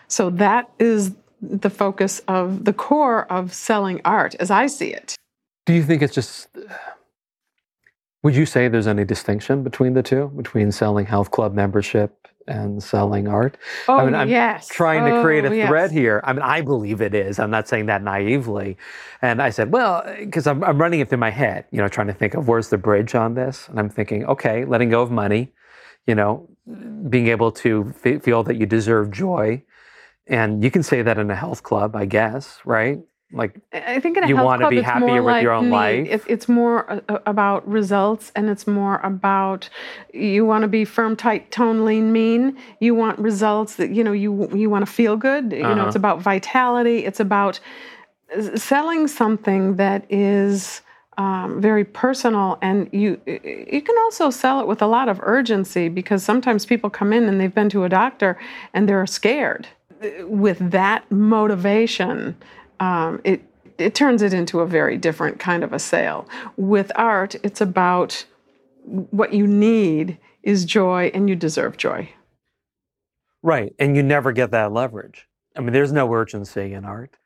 [0.08, 5.14] So that is the focus of the core of selling art as I see it.
[5.66, 6.48] Do you think it's just?
[8.22, 12.82] Would you say there's any distinction between the two, between selling health club membership and
[12.82, 13.56] selling art?
[13.88, 14.68] Oh, mean, I'm yes.
[14.68, 15.68] trying to create oh, a Oh, yes.
[15.68, 16.20] thread here.
[16.24, 17.38] I mean, I believe it is.
[17.38, 18.76] I'm not saying that naively.
[19.22, 22.08] And I said, well, because I'm, I'm running it through my head, you know, trying
[22.08, 23.68] to think of where's the bridge on this.
[23.68, 25.52] And I'm thinking, okay, letting go of money,
[26.06, 26.48] you know,
[27.10, 29.62] being able to fe- feel that you deserve joy.
[30.26, 32.98] And you can say that in a health club, I guess, right?
[33.32, 35.70] Like, I think You wanna be happier with like your own need.
[35.70, 36.06] life.
[36.08, 39.68] It, it's more uh, uh, about results, and it's more about
[40.14, 42.56] you want to be firm, tight, tone, lean, mean.
[42.78, 45.52] You want results that you know you you want to feel good.
[45.52, 45.86] You know, Uh-huh.
[45.88, 47.04] it's about vitality.
[47.04, 47.58] It's about
[48.54, 50.82] selling something that is.
[51.18, 55.88] Um, very personal, and you you can also sell it with a lot of urgency
[55.88, 58.36] because sometimes people come in and they've been to a doctor
[58.74, 59.66] and they're scared.
[60.24, 62.36] With that motivation,
[62.80, 63.42] um, it
[63.78, 66.28] it turns it into a very different kind of a sale.
[66.56, 68.24] With art, it's about
[68.84, 72.08] what you need is joy, and you deserve joy.
[73.42, 73.74] right.
[73.78, 75.28] And you never get that leverage.
[75.56, 77.16] I mean, there's no urgency in art.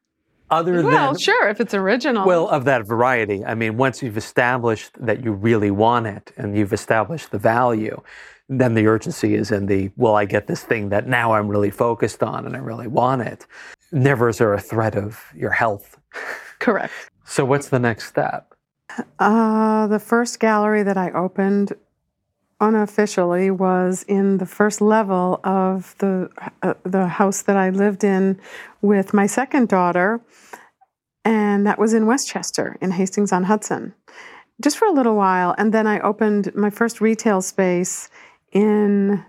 [0.50, 2.26] other Well, than well sure, if it's original.
[2.26, 3.44] well of that variety.
[3.44, 8.00] I mean, once you've established that you really want it and you've established the value,
[8.48, 11.70] then the urgency is in the well, I get this thing that now I'm really
[11.70, 13.46] focused on and I really want it.
[13.92, 15.98] Never is there a threat of your health.
[16.58, 16.92] correct.
[17.24, 18.56] So what's the next step?
[19.20, 21.74] Uh, the first gallery that I opened
[22.60, 26.28] unofficially was in the first level of the
[26.62, 28.40] uh, the house that I lived in
[28.82, 30.20] with my second daughter,
[31.24, 33.94] and that was in Westchester in Hastings on Hudson,
[34.60, 38.10] just for a little while, and then I opened my first retail space
[38.52, 39.24] in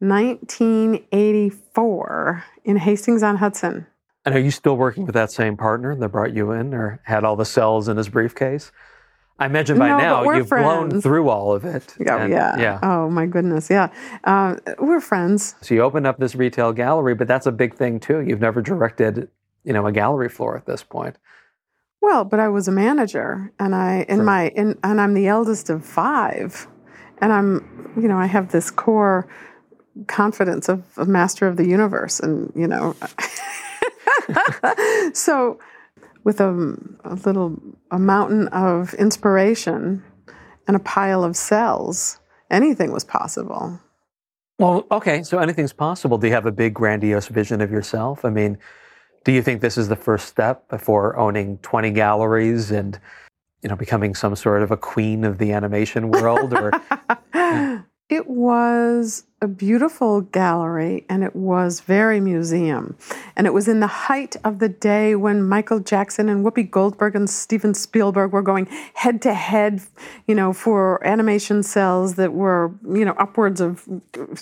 [0.00, 3.86] 1984 in Hastings on Hudson.
[4.26, 7.22] And are you still working with that same partner that brought you in or had
[7.24, 8.72] all the cels in his briefcase?
[9.38, 11.94] I imagine by No, now you've blown through all of it.
[12.00, 12.56] Yeah, And- yeah.
[12.58, 12.78] Yeah.
[12.82, 13.92] Oh my goodness, yeah.
[14.24, 15.54] Uh, we're friends.
[15.60, 18.20] So you opened up this retail gallery, but that's a big thing too.
[18.20, 19.28] You've never directed,
[19.62, 21.16] you know, a gallery floor at this point.
[22.02, 24.24] Well, but I was a manager, and I in Sure.
[24.24, 26.66] my in, and I'm the eldest of five,
[27.18, 29.26] and I'm you know I have this core
[30.06, 32.94] confidence of a master of the universe, and you know,
[35.12, 35.58] so
[36.24, 37.56] with a, a little
[37.90, 40.02] a mountain of inspiration
[40.66, 42.18] and a pile of cels,
[42.50, 43.80] anything was possible.
[44.58, 46.18] Well, okay, so anything's possible.
[46.18, 48.24] Do you have a big grandiose vision of yourself?
[48.24, 48.58] I mean,
[49.24, 52.98] do you think this is the first step before owning 20 galleries and
[53.62, 56.70] you know becoming some sort of a queen of the animation world or
[58.26, 62.96] It was a beautiful gallery and it was very museum.
[63.36, 67.14] And it was in the height of the day when Michael Jackson and Whoopi Goldberg
[67.14, 69.80] and Steven Spielberg were going head to head,
[70.26, 73.88] you know, for animation cels that were, you know, upwards of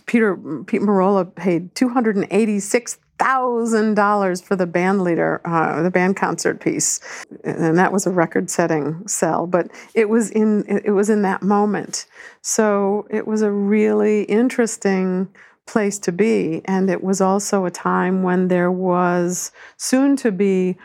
[0.07, 6.61] Peter Pete Marola paid 286 thousand dollars for the band leader, uh, the band concert
[6.61, 7.01] piece,
[7.45, 9.47] and that was a record-setting sell.
[9.47, 12.07] But it was in it was in that moment,
[12.43, 15.29] so it was a really interesting
[15.67, 20.77] place to be, and it was also a time when there was soon to be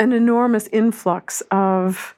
[0.00, 2.14] an enormous influx of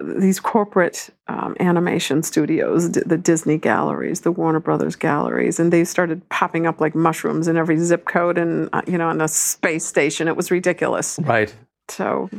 [0.00, 5.84] these corporate um, animation studios, d- the Disney galleries, the Warner Brothers galleries, and they
[5.84, 9.28] started popping up like mushrooms in every zip code and uh, you know on a
[9.28, 10.28] space station.
[10.28, 11.18] It was ridiculous.
[11.22, 11.54] right?
[11.88, 12.30] So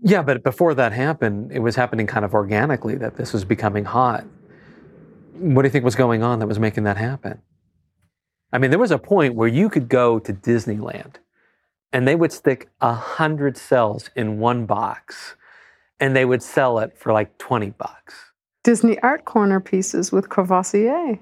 [0.00, 3.84] Yeah, but before that happened, it was happening kind of organically that this was becoming
[3.84, 4.24] hot.
[5.38, 7.42] What do you think was going on that was making that happen?
[8.52, 11.16] I mean, there was a point where you could go to Disneyland
[11.92, 15.34] and they would stick a hundred cels in one box
[16.04, 18.14] and they would sell it for like 20 bucks.
[18.62, 21.18] Disney Art Corner pieces with Courvoisier.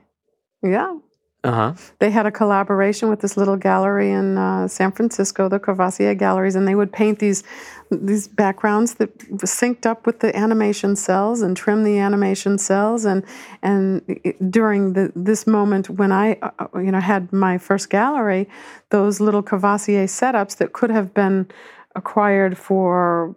[0.60, 0.96] Yeah.
[1.44, 1.74] Uh-huh.
[2.00, 6.56] They had a collaboration with this little gallery in uh, San Francisco, the Courvoisier Galleries,
[6.56, 7.44] and they would paint these
[7.90, 13.04] these backgrounds that synced up with the animation cels and trim the animation cels.
[13.04, 13.24] And
[13.62, 14.02] and
[14.50, 18.48] during the, this moment when I uh, you know had my first gallery,
[18.90, 21.48] those little Courvoisier setups that could have been
[21.94, 23.36] acquired for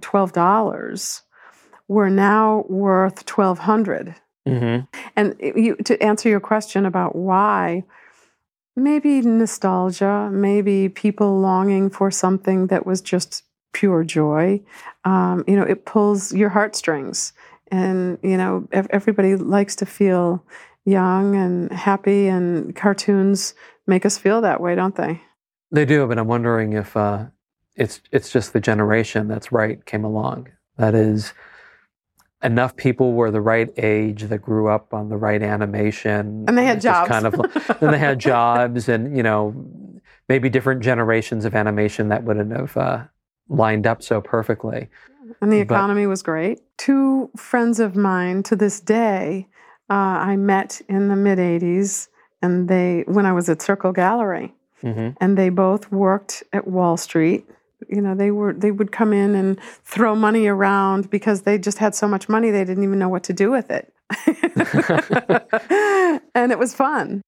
[0.00, 1.22] twelve dollars
[1.88, 4.14] were now worth twelve hundred.
[4.48, 4.86] Mm-hmm.
[5.16, 7.84] And you, to answer your question about why,
[8.74, 14.60] maybe nostalgia, maybe people longing for something that was just pure joy.
[15.04, 17.32] Um, you know, it pulls your heartstrings.
[17.70, 20.44] And, you know, everybody likes to feel
[20.84, 23.54] young and happy, and cartoons
[23.86, 25.22] make us feel that way, don't they?
[25.70, 27.26] They do, but I'm wondering if uh,
[27.76, 30.48] it's it's just the generation that's right came along.
[30.76, 31.32] That is,
[32.42, 36.64] enough people were the right age that grew up on the right animation, And they
[36.64, 37.08] had jobs.
[37.08, 37.34] Kind of,
[37.82, 39.54] and they had jobs, and you know,
[40.28, 43.04] maybe different generations of animation that wouldn't have uh,
[43.48, 44.88] lined up so perfectly.
[45.40, 46.60] And the But- economy was great.
[46.78, 49.46] Two friends of mine to this day,
[49.88, 52.08] uh, I met in the mid 80s,
[52.42, 54.54] and they, when I was at Circle Gallery.
[54.80, 57.48] hmm and they both worked at Wall Street.
[57.88, 61.78] You know, they were they would come in and throw money around because they just
[61.78, 63.92] had so much money they didn't even know what to do with it.
[66.34, 67.22] and it was fun.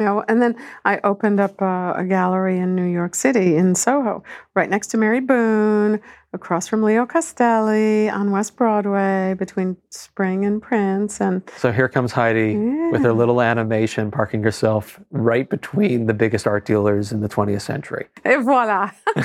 [0.00, 3.74] You know, and then I opened up a, a gallery in New York City in
[3.74, 4.24] Soho,
[4.54, 6.00] right next to Mary Boone,
[6.32, 12.12] across from Leo Castelli on West Broadway, between Spring and Prince, and So here comes
[12.12, 12.56] Heidi
[12.90, 17.60] with her little animation, parking herself right between the biggest art dealers in the 20th
[17.60, 18.06] century.
[18.24, 18.92] Et voila.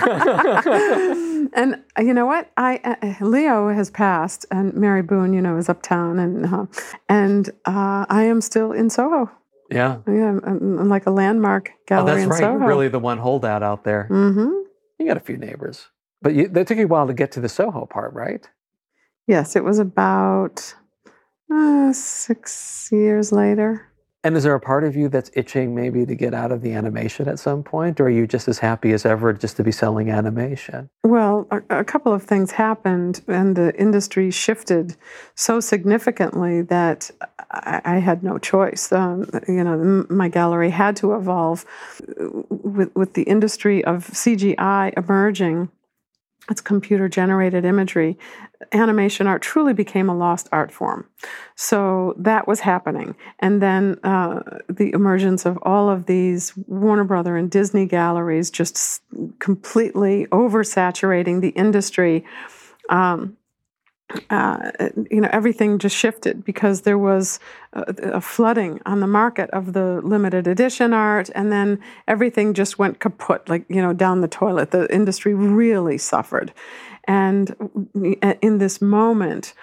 [1.53, 2.51] and you know what?
[2.57, 6.65] I uh, Leo has passed, and Mary Boone, you know, is uptown, and uh,
[7.07, 9.31] and uh, I am still in Soho.
[9.69, 9.99] Yeah.
[10.07, 12.39] Yeah, I'm, I'm like a landmark Oh, gallery that's in right.
[12.39, 12.51] Soho.
[12.59, 14.05] You're really the one holdout out there.
[14.07, 14.49] hmm
[14.99, 15.87] You got a few neighbors.
[16.21, 18.47] But you, that took you a while to get to the Soho part, right?
[19.27, 20.75] Yes, it was about
[21.51, 23.91] uh, six years later.
[24.25, 26.73] And is there a part of you that's itching maybe to get out of the
[26.73, 29.71] animation at some point, or are you just as happy as ever just to be
[29.71, 30.89] selling animation?
[31.03, 34.95] Well, a, a couple of things happened, and the industry shifted
[35.35, 37.11] so significantly that
[37.51, 38.91] I, I had no choice.
[38.91, 41.63] Um, you know, my gallery had to evolve
[42.49, 45.69] with, with the industry of CGI emerging
[46.49, 48.17] it's computer generated imagery,
[48.71, 51.07] animation art truly became a lost art form.
[51.55, 53.15] So that was happening.
[53.39, 59.01] And then uh, the emergence of all of these Warner Brother and Disney galleries just
[59.39, 62.25] completely oversaturating the industry.
[62.89, 63.37] Um,
[64.29, 64.71] uh,
[65.09, 67.39] you know, everything just shifted because there was
[67.73, 67.81] a,
[68.13, 72.99] a, flooding on the market of the limited edition art, and then everything just went
[72.99, 74.69] kaput, like, you know, down the toilet.
[74.71, 76.53] The industry really suffered.
[77.07, 77.55] And
[78.41, 79.53] in this moment,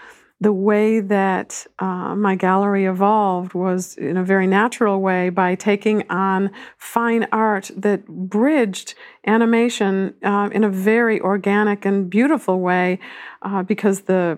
[0.43, 6.03] the way that uh, my gallery evolved was in a very natural way by taking
[6.11, 12.99] on fine art that bridged animation uh, in a very organic and beautiful way
[13.43, 14.37] uh, because the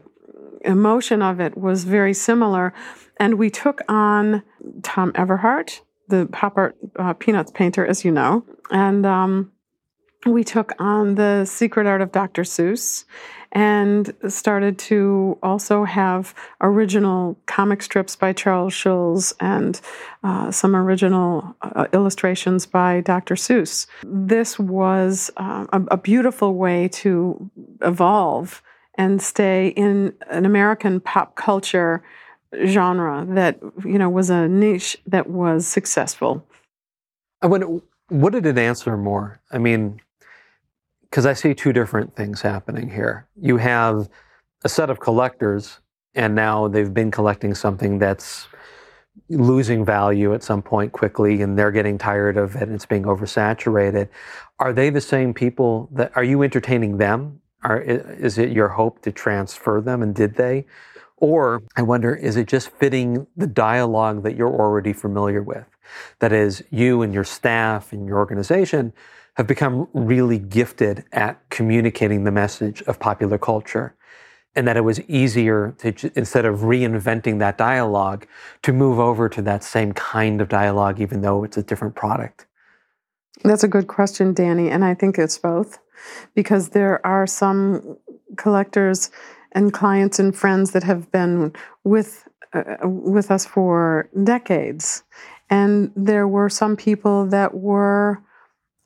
[0.62, 2.74] emotion of it was very similar.
[3.16, 4.42] And we took on
[4.82, 9.52] Tom Everhart, the pop art uh, Peanuts painter, as you know, and um,
[10.26, 12.42] we took on the secret art of Dr.
[12.42, 13.04] Seuss
[13.52, 19.80] and started to also have original comic strips by Charles Schulz and
[20.24, 23.36] uh, some original uh, illustrations by Dr.
[23.36, 23.86] Seuss.
[24.02, 27.50] This was uh, a, a beautiful way to
[27.82, 28.60] evolve
[28.96, 32.02] and stay in an American pop culture
[32.66, 36.46] genre that you know was a niche that was successful.
[37.42, 39.40] I wonder, what did it answer more?
[39.50, 40.00] I mean,
[41.14, 43.28] because I see two different things happening here.
[43.40, 44.08] You have
[44.64, 45.78] a set of collectors,
[46.16, 48.48] and now they've been collecting something that's
[49.28, 53.04] losing value at some point quickly, and they're getting tired of it, and it's being
[53.04, 54.08] oversaturated.
[54.58, 57.40] Are they the same people that are you entertaining them?
[57.62, 60.66] Are, is it your hope to transfer them, and did they?
[61.18, 65.66] Or I wonder, is it just fitting the dialogue that you're already familiar with?
[66.18, 68.92] That is, you and your staff and your organization
[69.36, 73.94] have become really gifted at communicating the message of popular culture.
[74.56, 78.24] And that it was easier to, instead of reinventing that dialogue,
[78.62, 82.46] to move over to that same kind of dialogue, even though it's a different product.
[83.42, 84.70] That's a good question, Danny.
[84.70, 85.80] And I think it's both
[86.36, 87.98] because there are some
[88.36, 89.10] collectors
[89.52, 95.02] and clients and friends that have been with uh, with us for decades
[95.50, 98.22] and there were some people that were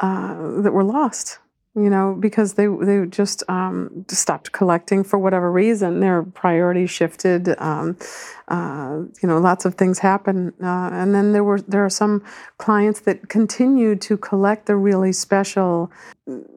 [0.00, 1.38] uh, that were lost
[1.78, 6.00] you know because they they just um, stopped collecting for whatever reason.
[6.00, 7.96] Their priorities shifted um,
[8.48, 12.22] uh, you know lots of things happen uh, and then there were there are some
[12.58, 15.90] clients that continue to collect the really special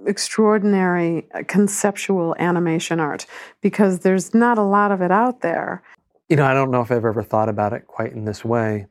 [0.06, 3.26] extraordinary conceptual animation art
[3.62, 5.84] because there's not a lot of it out there.
[6.30, 8.88] You know i don't know if i've ever thought about it quite in this way.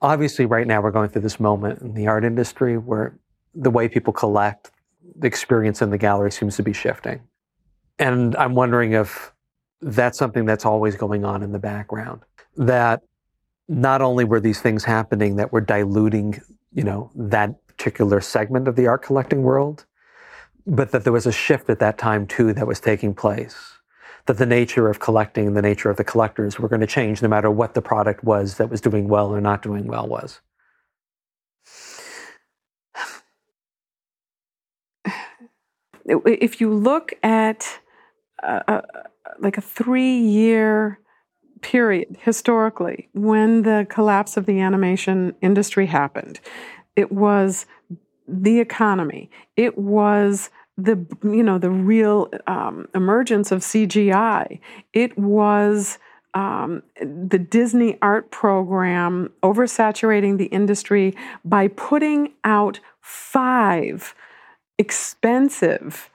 [0.00, 3.18] Obviously right now we're going through this moment in the art industry where
[3.54, 4.70] the way people collect,
[5.16, 7.20] the experience in the gallery seems to be shifting.
[7.98, 9.32] And I'm wondering if
[9.80, 12.22] that's something that's always going on in the background.
[12.56, 13.02] That
[13.68, 16.40] not only were these things happening that were diluting,
[16.72, 19.84] you know, that particular segment of the art collecting world,
[20.66, 23.72] but that there was a shift at that time too that was taking place.
[24.26, 27.28] That the nature of collecting the nature of the collectors were going to change no
[27.28, 30.40] matter what the product was that was doing well or not doing well was.
[36.04, 37.80] If you look at
[38.42, 38.82] a, a,
[39.38, 40.98] like a three year
[41.62, 46.40] period historically when the collapse of the animation industry happened,
[46.96, 47.66] it was
[48.28, 49.30] the economy.
[49.56, 54.58] It was the you know the real um, emergence of CGI.
[54.92, 55.98] It was
[56.34, 64.14] um, the Disney art program oversaturating the industry by putting out five
[64.78, 66.10] expensive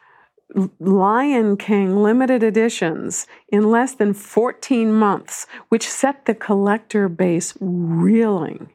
[0.79, 8.69] Lion King limited editions in less than 14 months, which set the collector base reeling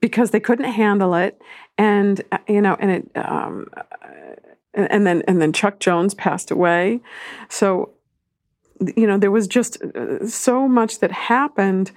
[0.00, 1.40] because they couldn't handle it.
[1.76, 3.66] And, uh, you know, and it, um,
[4.72, 7.00] and then, and then Chuck Jones passed away.
[7.48, 7.90] So,
[8.96, 11.90] you know, there was just uh, so much that happened.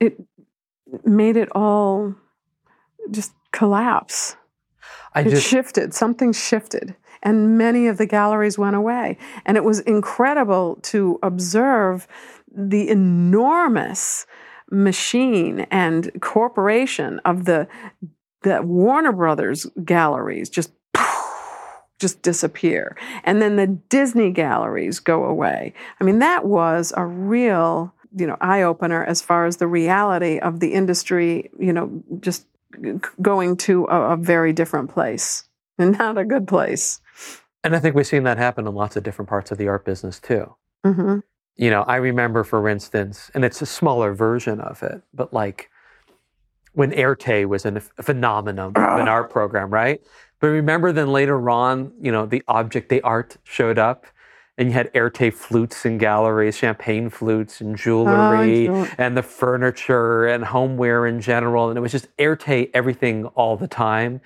[0.00, 0.20] It
[1.04, 2.14] made it all
[3.10, 4.36] just collapse.
[5.14, 5.94] I it just shifted.
[5.94, 9.18] Something shifted, and many of the galleries went away.
[9.44, 12.06] And it was incredible to observe
[12.54, 14.26] the enormous
[14.70, 17.66] machine and corporation of the
[18.42, 20.72] the Warner Brothers galleries just
[22.00, 22.96] just disappear.
[23.24, 25.74] And then the Disney galleries go away.
[26.00, 30.38] I mean, that was a real, you know, eye opener as far as the reality
[30.38, 32.46] of the industry, you know, just
[33.20, 35.44] going to a, a very different place
[35.78, 37.00] and not a good place.
[37.64, 39.84] and I think we've seen that happen in lots of different parts of the art
[39.84, 40.54] business too.
[40.84, 41.18] hmm
[41.56, 45.70] You know, I remember, for instance, and it's a smaller version of it, but like
[46.72, 50.00] when Erté was a phenomenon of an art program, right?
[50.40, 54.06] But remember, then later on, you know, the object, the art showed up,
[54.60, 60.26] and you had Erté flutes and galleries, champagne flutes and jewelry, Oh, and the furniture
[60.26, 64.20] and homeware in general, and it was just Erté everything all the time,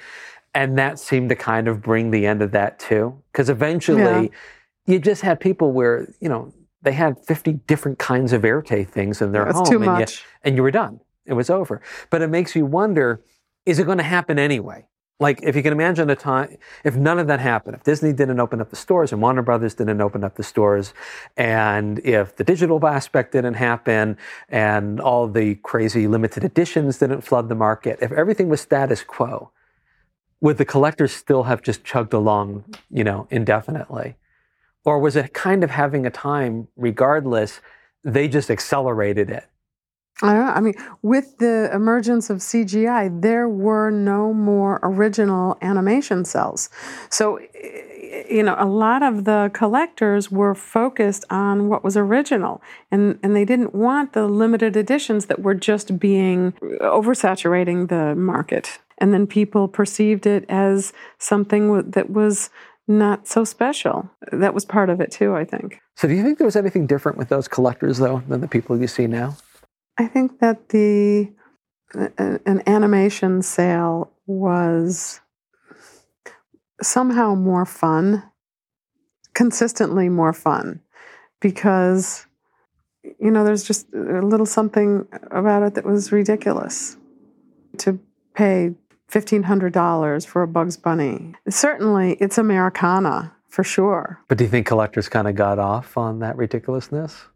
[0.53, 4.33] and that seemed to kind of bring the end of that too, because eventually,
[4.87, 9.23] you just had people where you know they had 50 different kinds of Erté things
[9.23, 10.99] in their That's home too and, you, and you were done.
[11.27, 11.81] It was over.
[12.11, 13.23] But it makes you wonder,
[13.65, 14.85] is it going to happen anyway?
[15.21, 18.41] Like if you can imagine a time, if none of that happened, if Disney didn't
[18.41, 20.93] open up the stores and Warner Brothers didn't open up the stores,
[21.37, 24.17] and if the digital aspect didn't happen
[24.49, 29.51] and all the crazy limited editions didn't flood the market, if everything was status quo,
[30.41, 34.17] would the collectors still have just chugged along, you know, indefinitely?
[34.85, 37.61] Or was it kind of having a time, regardless,
[38.03, 39.47] they just accelerated it?
[40.23, 40.53] I don't know.
[40.53, 46.69] I mean, with the emergence of CGI, there were no more original animation cels.
[47.11, 52.63] So, eh, you know, a lot of the collectors were focused on what was original,
[52.93, 58.79] and, and they didn't want the limited editions that were just being oversaturating the market.
[58.99, 62.51] And then people perceived it as something that was
[62.87, 64.09] not so special.
[64.31, 65.81] That was part of it too, I think.
[65.97, 68.81] So, do you think there was anything different with those collectors, though, than the people
[68.81, 69.37] you see now?
[69.99, 71.31] I think that the
[71.95, 75.21] an animation sale was
[76.83, 78.25] somehow more fun,
[79.35, 80.81] consistently more fun,
[81.41, 82.27] because
[83.21, 86.97] you know there's just a little something about it that was ridiculous.
[87.79, 87.99] To
[88.35, 88.75] pay
[89.09, 94.19] fifteen hundred dollars for a Bugs Bunny, certainly it's Americana for sure.
[94.27, 97.27] But do you think collectors kind of got off on that ridiculousness?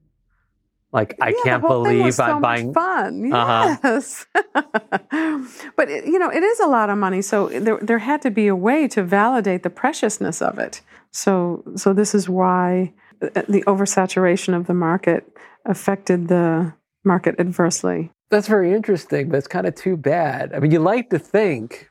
[0.93, 2.73] Like, I Yeah, can't believe so I'm buying.
[2.73, 3.31] fun.
[3.33, 3.77] Uh-huh.
[3.85, 4.27] Yes,
[5.77, 8.31] but it- you know it is a lot of money, so there there had to
[8.31, 10.81] be a way to validate the preciousness of it.
[11.13, 15.25] So so this is why uh, the oversaturation of the market
[15.67, 16.73] affected the
[17.05, 18.11] market adversely.
[18.31, 20.53] That's very interesting, but it's kind of too bad.
[20.55, 21.89] I mean, you like to think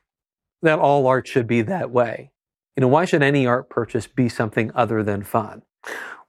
[0.61, 2.31] that all art should be that way.
[2.75, 5.63] You know, why should any art purchase be something other than fun?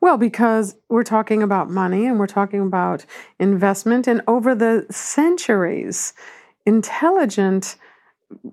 [0.01, 3.05] Well, because we're talking about money and we're talking about
[3.41, 6.13] investment, and over the centuries,
[6.67, 7.77] intelligent,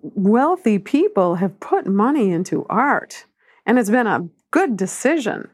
[0.02, 3.26] wealthy people have put money into art.
[3.66, 5.50] And it's been a good decision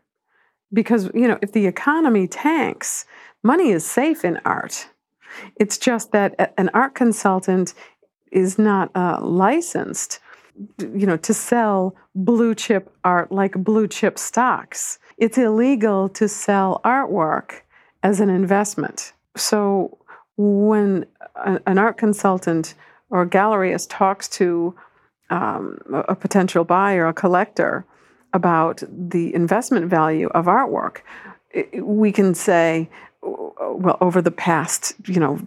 [0.71, 3.05] because, you know, if the economy tanks,
[3.43, 4.87] money is safe in art.
[5.59, 7.73] It's just that an art consultant
[8.31, 10.19] is not uh, licensed
[10.79, 16.81] you know to sell blue chip art like blue chip stocks it's illegal to sell
[16.83, 17.61] artwork
[18.03, 19.13] as an investment.
[19.37, 19.97] So
[20.35, 21.05] when
[21.35, 22.73] a- an art consultant
[23.11, 24.75] or galleryist talks to
[25.29, 27.85] um, a a potential buyer a collector
[28.33, 30.97] about the investment value of artwork
[31.75, 32.89] we can say
[33.21, 35.39] well over the past you know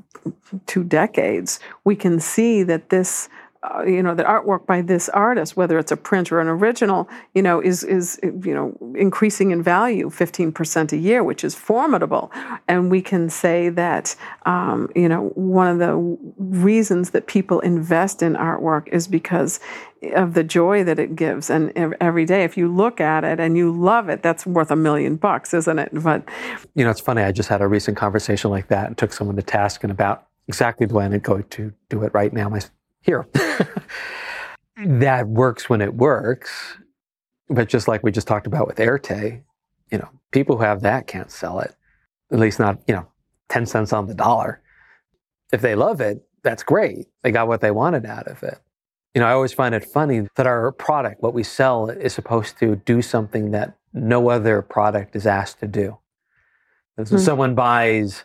[0.66, 3.28] two decades we can see that this
[3.64, 7.08] uh, you know that artwork by this artist whether it's a print or an original
[7.34, 12.30] you know is is you know increasing in value 15% a year which is formidable
[12.68, 14.14] and we can say that
[14.46, 15.94] um, you know one of the
[16.38, 19.60] reasons that people invest in artwork is because
[20.14, 23.56] of the joy that it gives and every day if you look at it and
[23.56, 26.22] you love it that's worth a million bucks isn't it but
[26.74, 27.22] You know, it's funny.
[27.22, 30.26] I just had a recent conversation like that and took someone to task and about
[30.48, 32.48] exactly the way I'm going to do it right now.
[32.48, 32.60] My
[33.04, 33.26] here.
[34.76, 36.50] that works when it works,
[37.48, 39.42] but just like we just talked about with Erté,
[39.90, 41.74] you know, people who have that can't sell it.
[42.32, 43.06] At least not, you know,
[43.48, 44.60] ten cents on the dollar.
[45.52, 47.06] If they love it, that's great.
[47.22, 48.58] They got what they wanted out of it.
[49.14, 52.58] You know, I always find it funny that our product, what we sell, is supposed
[52.58, 55.98] to do something that no other product is asked to do.
[56.96, 57.22] And so Hmm.
[57.22, 58.24] someone buys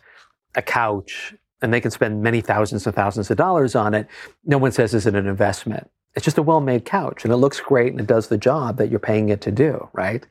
[0.56, 4.06] a couch and they can spend many thousands and thousands of dollars on it.
[4.44, 5.90] No one says, is it an investment?
[6.14, 8.78] It's just a well made couch and it looks great and it does the job
[8.78, 10.26] that you're paying it to do, right?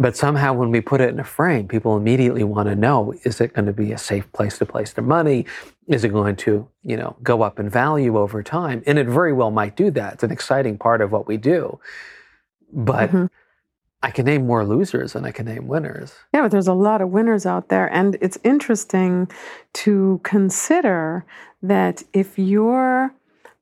[0.00, 3.40] But somehow when we put it in a frame, people immediately want to know, is
[3.40, 5.44] it going to be a safe place to place their money?
[5.88, 8.84] Is it going to, you know, go up in value over time?
[8.86, 10.14] And it very well might do that.
[10.14, 11.80] It's an exciting part of what we do.
[12.72, 13.26] But mm-hmm.
[14.02, 16.14] I can name more losers than I can name winners.
[16.32, 17.92] Yeah, but there's a lot of winners out there.
[17.92, 19.28] And it's interesting
[19.74, 21.24] to consider
[21.62, 23.12] that if your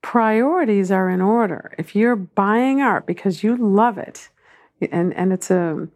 [0.02, 4.28] priorities are in order, if you're buying art because you love it,
[4.80, 5.88] and, and it's a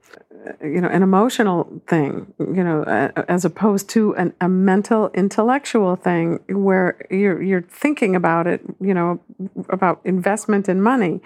[0.62, 2.82] you know an emotional thing you know
[3.28, 8.94] as opposed to an, a mental intellectual thing where you're you're thinking about it you
[8.94, 9.20] know
[9.68, 11.20] about investment and money.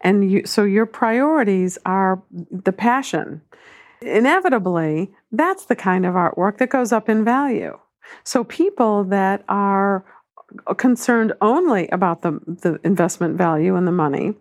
[0.00, 3.42] And you so your priorities are the passion.
[4.00, 7.78] Inevitably that's the kind of artwork that goes up in value.
[8.24, 10.04] So people that are
[10.78, 14.34] concerned only about the, the investment value and the money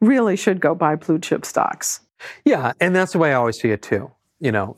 [0.00, 2.00] really should go buy blue chip stocks
[2.44, 4.10] yeah, and that's the way I always see it too.
[4.40, 4.76] You know,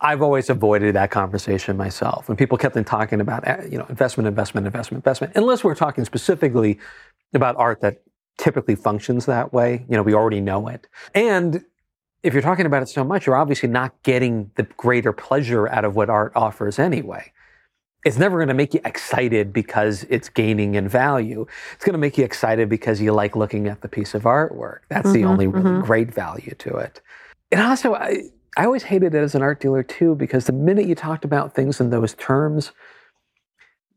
[0.00, 2.28] I've always avoided that conversation myself.
[2.28, 5.74] When people kept on talking about, eh, you know, investment, investment, investment, investment, unless we're
[5.74, 6.78] talking specifically
[7.34, 8.02] about art that
[8.36, 10.86] typically functions that way, you know, we already know it.
[11.14, 11.64] And
[12.22, 15.84] if you're talking about it so much, you're obviously not getting the greater pleasure out
[15.84, 17.32] of what art offers anyway
[18.04, 21.46] it's never going to make you excited because it's gaining in value.
[21.74, 24.80] It's going to make you excited because you like looking at the piece of artwork.
[24.88, 25.84] That's mm-hmm, the only really mm-hmm.
[25.84, 27.00] great value to it.
[27.50, 28.22] And also, I,
[28.56, 31.54] I always hated it as an art dealer too, because the minute you talked about
[31.54, 32.72] things in those terms,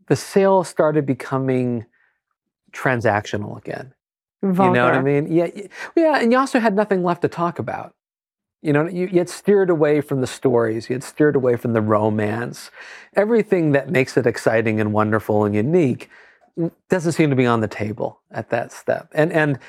[0.07, 1.85] the sale started becoming
[2.71, 3.93] transactional again.
[4.41, 4.69] Vulgar.
[4.69, 5.31] You know what I mean?
[5.31, 5.47] Yeah,
[5.95, 6.19] yeah.
[6.19, 7.93] And you also had nothing left to talk about.
[8.61, 11.73] You know, you, you had steered away from the stories, you had steered away from
[11.73, 12.69] the romance.
[13.15, 16.09] Everything that makes it exciting and wonderful and unique
[16.89, 19.09] doesn't seem to be on the table at that step.
[19.13, 19.59] And and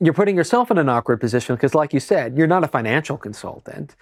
[0.00, 3.16] you're putting yourself in an awkward position because, like you said, you're not a financial
[3.16, 3.94] consultant.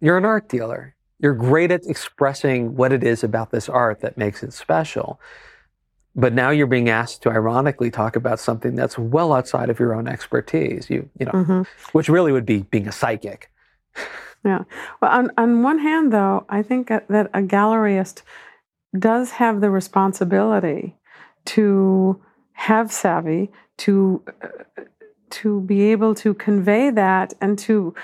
[0.00, 0.94] You're an art dealer.
[1.18, 5.20] You're great at expressing what it is about this art that makes it special.
[6.14, 9.94] But now you're being asked to ironically talk about something that's well outside of your
[9.94, 10.88] own expertise.
[10.88, 11.62] You, you know, mm-hmm.
[11.92, 13.50] which really would be being a psychic.
[14.42, 14.64] Yeah.
[15.02, 18.22] Well, on, on one hand, though, I think that a galleryist
[18.98, 20.96] does have the responsibility
[21.44, 22.20] to
[22.52, 24.82] have savvy, to uh,
[25.30, 27.94] to be able to convey that, and to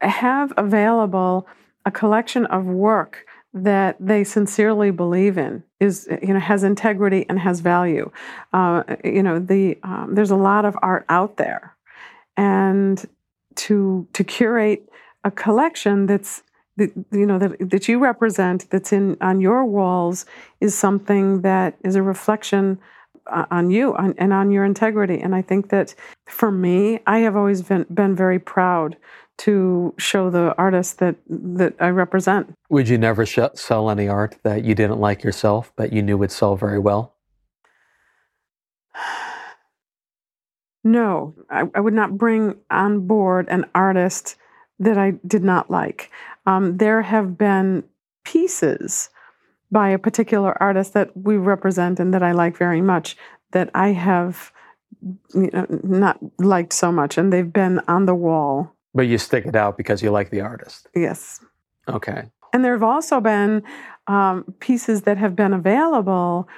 [0.00, 1.46] have available
[1.84, 7.38] a collection of work that they sincerely believe in is you know has integrity and
[7.38, 8.10] has value.
[8.52, 11.76] Uh, you know the um, there's a lot of art out there,
[12.36, 13.04] and
[13.56, 14.88] to to curate
[15.24, 16.42] a collection that's
[16.76, 20.24] that, you know that, that you represent that's in on your walls
[20.60, 22.78] is something that is a reflection
[23.50, 25.20] on you on, and on your integrity.
[25.20, 25.94] And i think that
[26.26, 28.96] for me i have always been, been very proud
[29.38, 32.54] to show the artists that that i represent.
[32.70, 36.16] Would you never sh- sell any art that you didn't like yourself but you knew
[36.18, 37.14] would sell very well?
[40.82, 41.34] No.
[41.50, 44.36] I, I would not bring on board an artist
[44.80, 46.10] that I did not like.
[46.46, 47.84] Um, there have been
[48.24, 49.10] pieces
[49.70, 53.16] by a particular artist that we represent and that I like very much
[53.52, 54.52] that I have
[55.34, 58.74] you know, not liked so much, and they've been on the wall.
[58.94, 60.88] But you stick it out because you like the artist.
[60.94, 61.40] Yes.
[61.88, 62.24] Okay.
[62.52, 63.62] And there have also been
[64.08, 66.48] um, pieces that have been available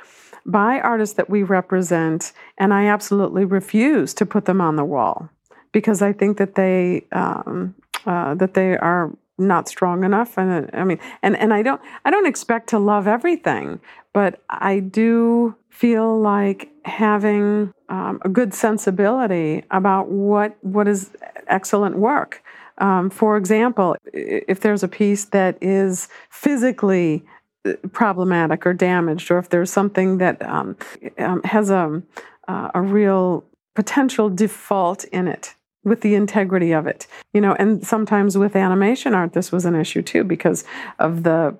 [0.47, 5.29] by artists that we represent, and I absolutely refuse to put them on the wall
[5.73, 7.75] because I think that they um,
[8.07, 12.11] uh, that they are not strong enough and i mean and and i don't i
[12.11, 13.81] don't expect to love everything
[14.13, 21.11] but i do feel like having um, a good sensibility about what what is
[21.47, 22.43] excellent work.
[22.79, 27.25] Um, for example if there's a piece that is physically
[27.67, 30.77] uh, problematic or damaged or if there's something that um,
[31.19, 32.03] um has a,
[32.49, 33.45] uh, a real
[33.75, 35.55] potential default in it
[35.85, 39.75] with the integrity of it you know and sometimes with animation art this was an
[39.75, 40.65] issue too because
[40.99, 41.57] of the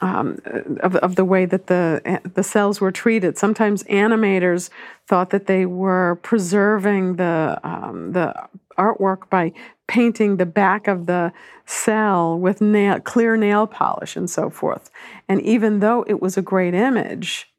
[0.00, 0.38] um,
[0.80, 3.36] of, of the way that the the cels were treated.
[3.36, 4.70] Sometimes animators
[5.06, 8.34] thought that they were preserving the um, the
[8.78, 9.52] artwork by
[9.88, 11.32] painting the back of the
[11.66, 14.90] cel with nail, clear nail polish and so forth.
[15.28, 17.50] And even though it was a great image,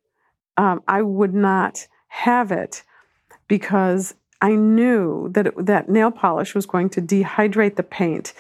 [0.56, 2.84] um, I would not have it
[3.48, 8.34] because I knew that it, that nail polish was going to dehydrate the paint.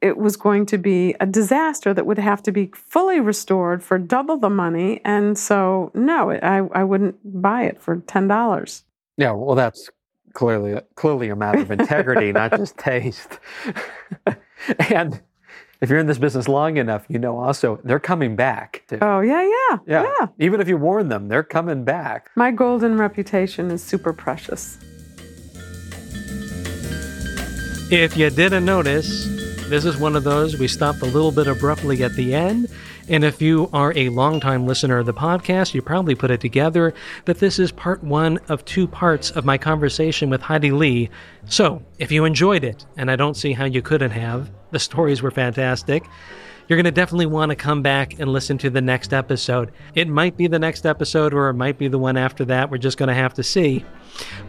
[0.00, 3.96] It was going to be a disaster that would have to be fully restored for
[3.98, 5.00] double the money.
[5.04, 8.82] And so, no, I, I wouldn't buy it for $10.
[9.16, 9.88] Yeah, well, that's
[10.34, 13.38] clearly clearly a matter of integrity, not just taste.
[14.90, 15.22] and
[15.80, 18.82] if you're in this business long enough, you know also they're coming back.
[18.88, 19.78] to- Oh, yeah, yeah.
[19.86, 20.02] yeah.
[20.20, 20.26] Yeah.
[20.38, 22.30] Even if you warn them, they're coming back.
[22.34, 24.78] My golden reputation is super precious.
[27.94, 29.24] If you didn't notice,
[29.68, 32.68] this is one of those we stopped a little bit abruptly at the end.
[33.08, 36.92] And if you are a longtime listener of the podcast, you probably put it together
[37.26, 41.08] that this is part one of two parts of my conversation with Heidi Leigh.
[41.46, 45.22] So, if you enjoyed it, and I don't see how you couldn't have, the stories
[45.22, 46.02] were fantastic.
[46.66, 49.70] You're going to definitely want to come back and listen to the next episode.
[49.94, 52.72] It might be the next episode or it might be the one after that.
[52.72, 53.84] We're just going to have to see.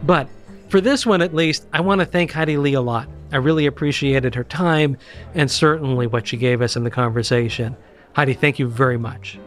[0.02, 0.28] But
[0.68, 3.08] for this one, at least, I want to thank Heidi Leigh a lot.
[3.32, 4.96] I really appreciated her time
[5.34, 7.76] and certainly what she gave us in the conversation.
[8.14, 9.38] Heidi, thank you very much.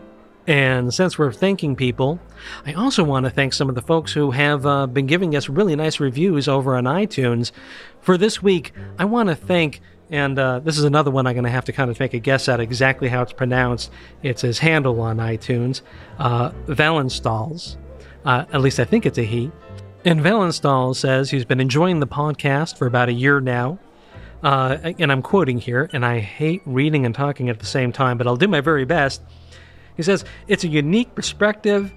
[0.47, 2.19] And since we're thanking people,
[2.65, 5.47] I also want to thank some of the folks who have uh, been giving us
[5.47, 7.51] really nice reviews over on iTunes.
[8.01, 11.43] For this week, I want to thank, and uh, this is another one I'm going
[11.43, 13.91] to have to kind of make a guess at exactly how it's pronounced.
[14.23, 15.81] It's his handle on iTunes,
[16.17, 17.77] uh, Valenstalls.
[18.25, 19.51] Uh, at least I think it's a he.
[20.05, 23.79] And Valenstall says he's been enjoying the podcast for about a year now.
[24.41, 28.17] Uh, and I'm quoting here, and I hate reading and talking at the same time,
[28.17, 29.21] but I'll do my very best.
[29.97, 31.93] He says, It's a unique perspective,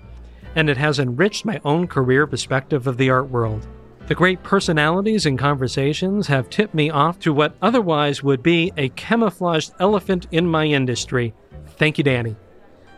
[0.57, 3.69] and it has enriched my own career perspective of the art world.
[4.09, 8.89] The great personalities and conversations have tipped me off to what otherwise would be a
[8.91, 11.33] camouflaged elephant in my industry.
[11.77, 12.35] Thank you, Danny.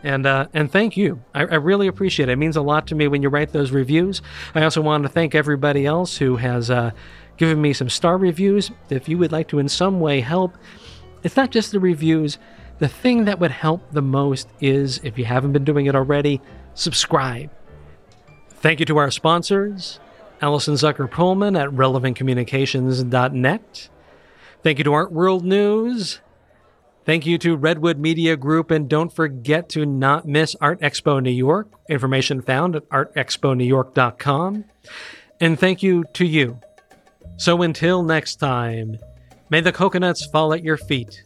[0.05, 1.19] And uh, and thank you.
[1.33, 2.33] I, I really appreciate it.
[2.33, 4.21] It means a lot to me when you write those reviews.
[4.53, 6.91] I also want to thank everybody else who has uh,
[7.37, 8.69] given me some star reviews.
[8.91, 10.59] If you would like to in some way help,
[11.23, 12.37] it's not just the reviews.
[12.77, 16.39] The thing that would help the most is, if you haven't been doing it already,
[16.75, 17.49] subscribe.
[18.49, 19.99] Thank you to our sponsors,
[20.39, 23.89] Allison Zucker Pullman at relevantcommunications.net.
[24.61, 26.19] Thank you to Art World News.
[27.05, 31.29] Thank you to Redwood Media Group, and don't forget to not miss Art Expo New
[31.29, 31.69] York.
[31.87, 34.65] Information found at artexponewyork.com.
[35.39, 36.59] And thank you to you.
[37.37, 38.97] So until next time,
[39.51, 41.21] may the coconuts fall at your feet.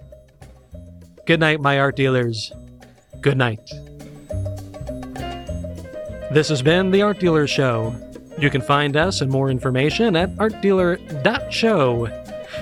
[1.26, 2.52] Good night, my art dealers.
[3.22, 3.62] Good night.
[6.32, 7.96] This has been The Art Dealer Show.
[8.38, 12.19] You can find us and more information at artdealer.show.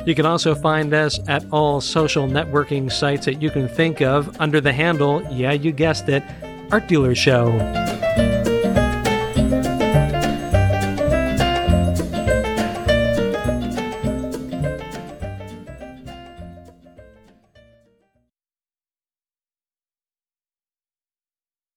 [0.07, 4.39] You can also find us at all social networking sites that you can think of
[4.39, 6.23] under the handle, yeah, you guessed it,
[6.71, 7.96] Art Dealer Show.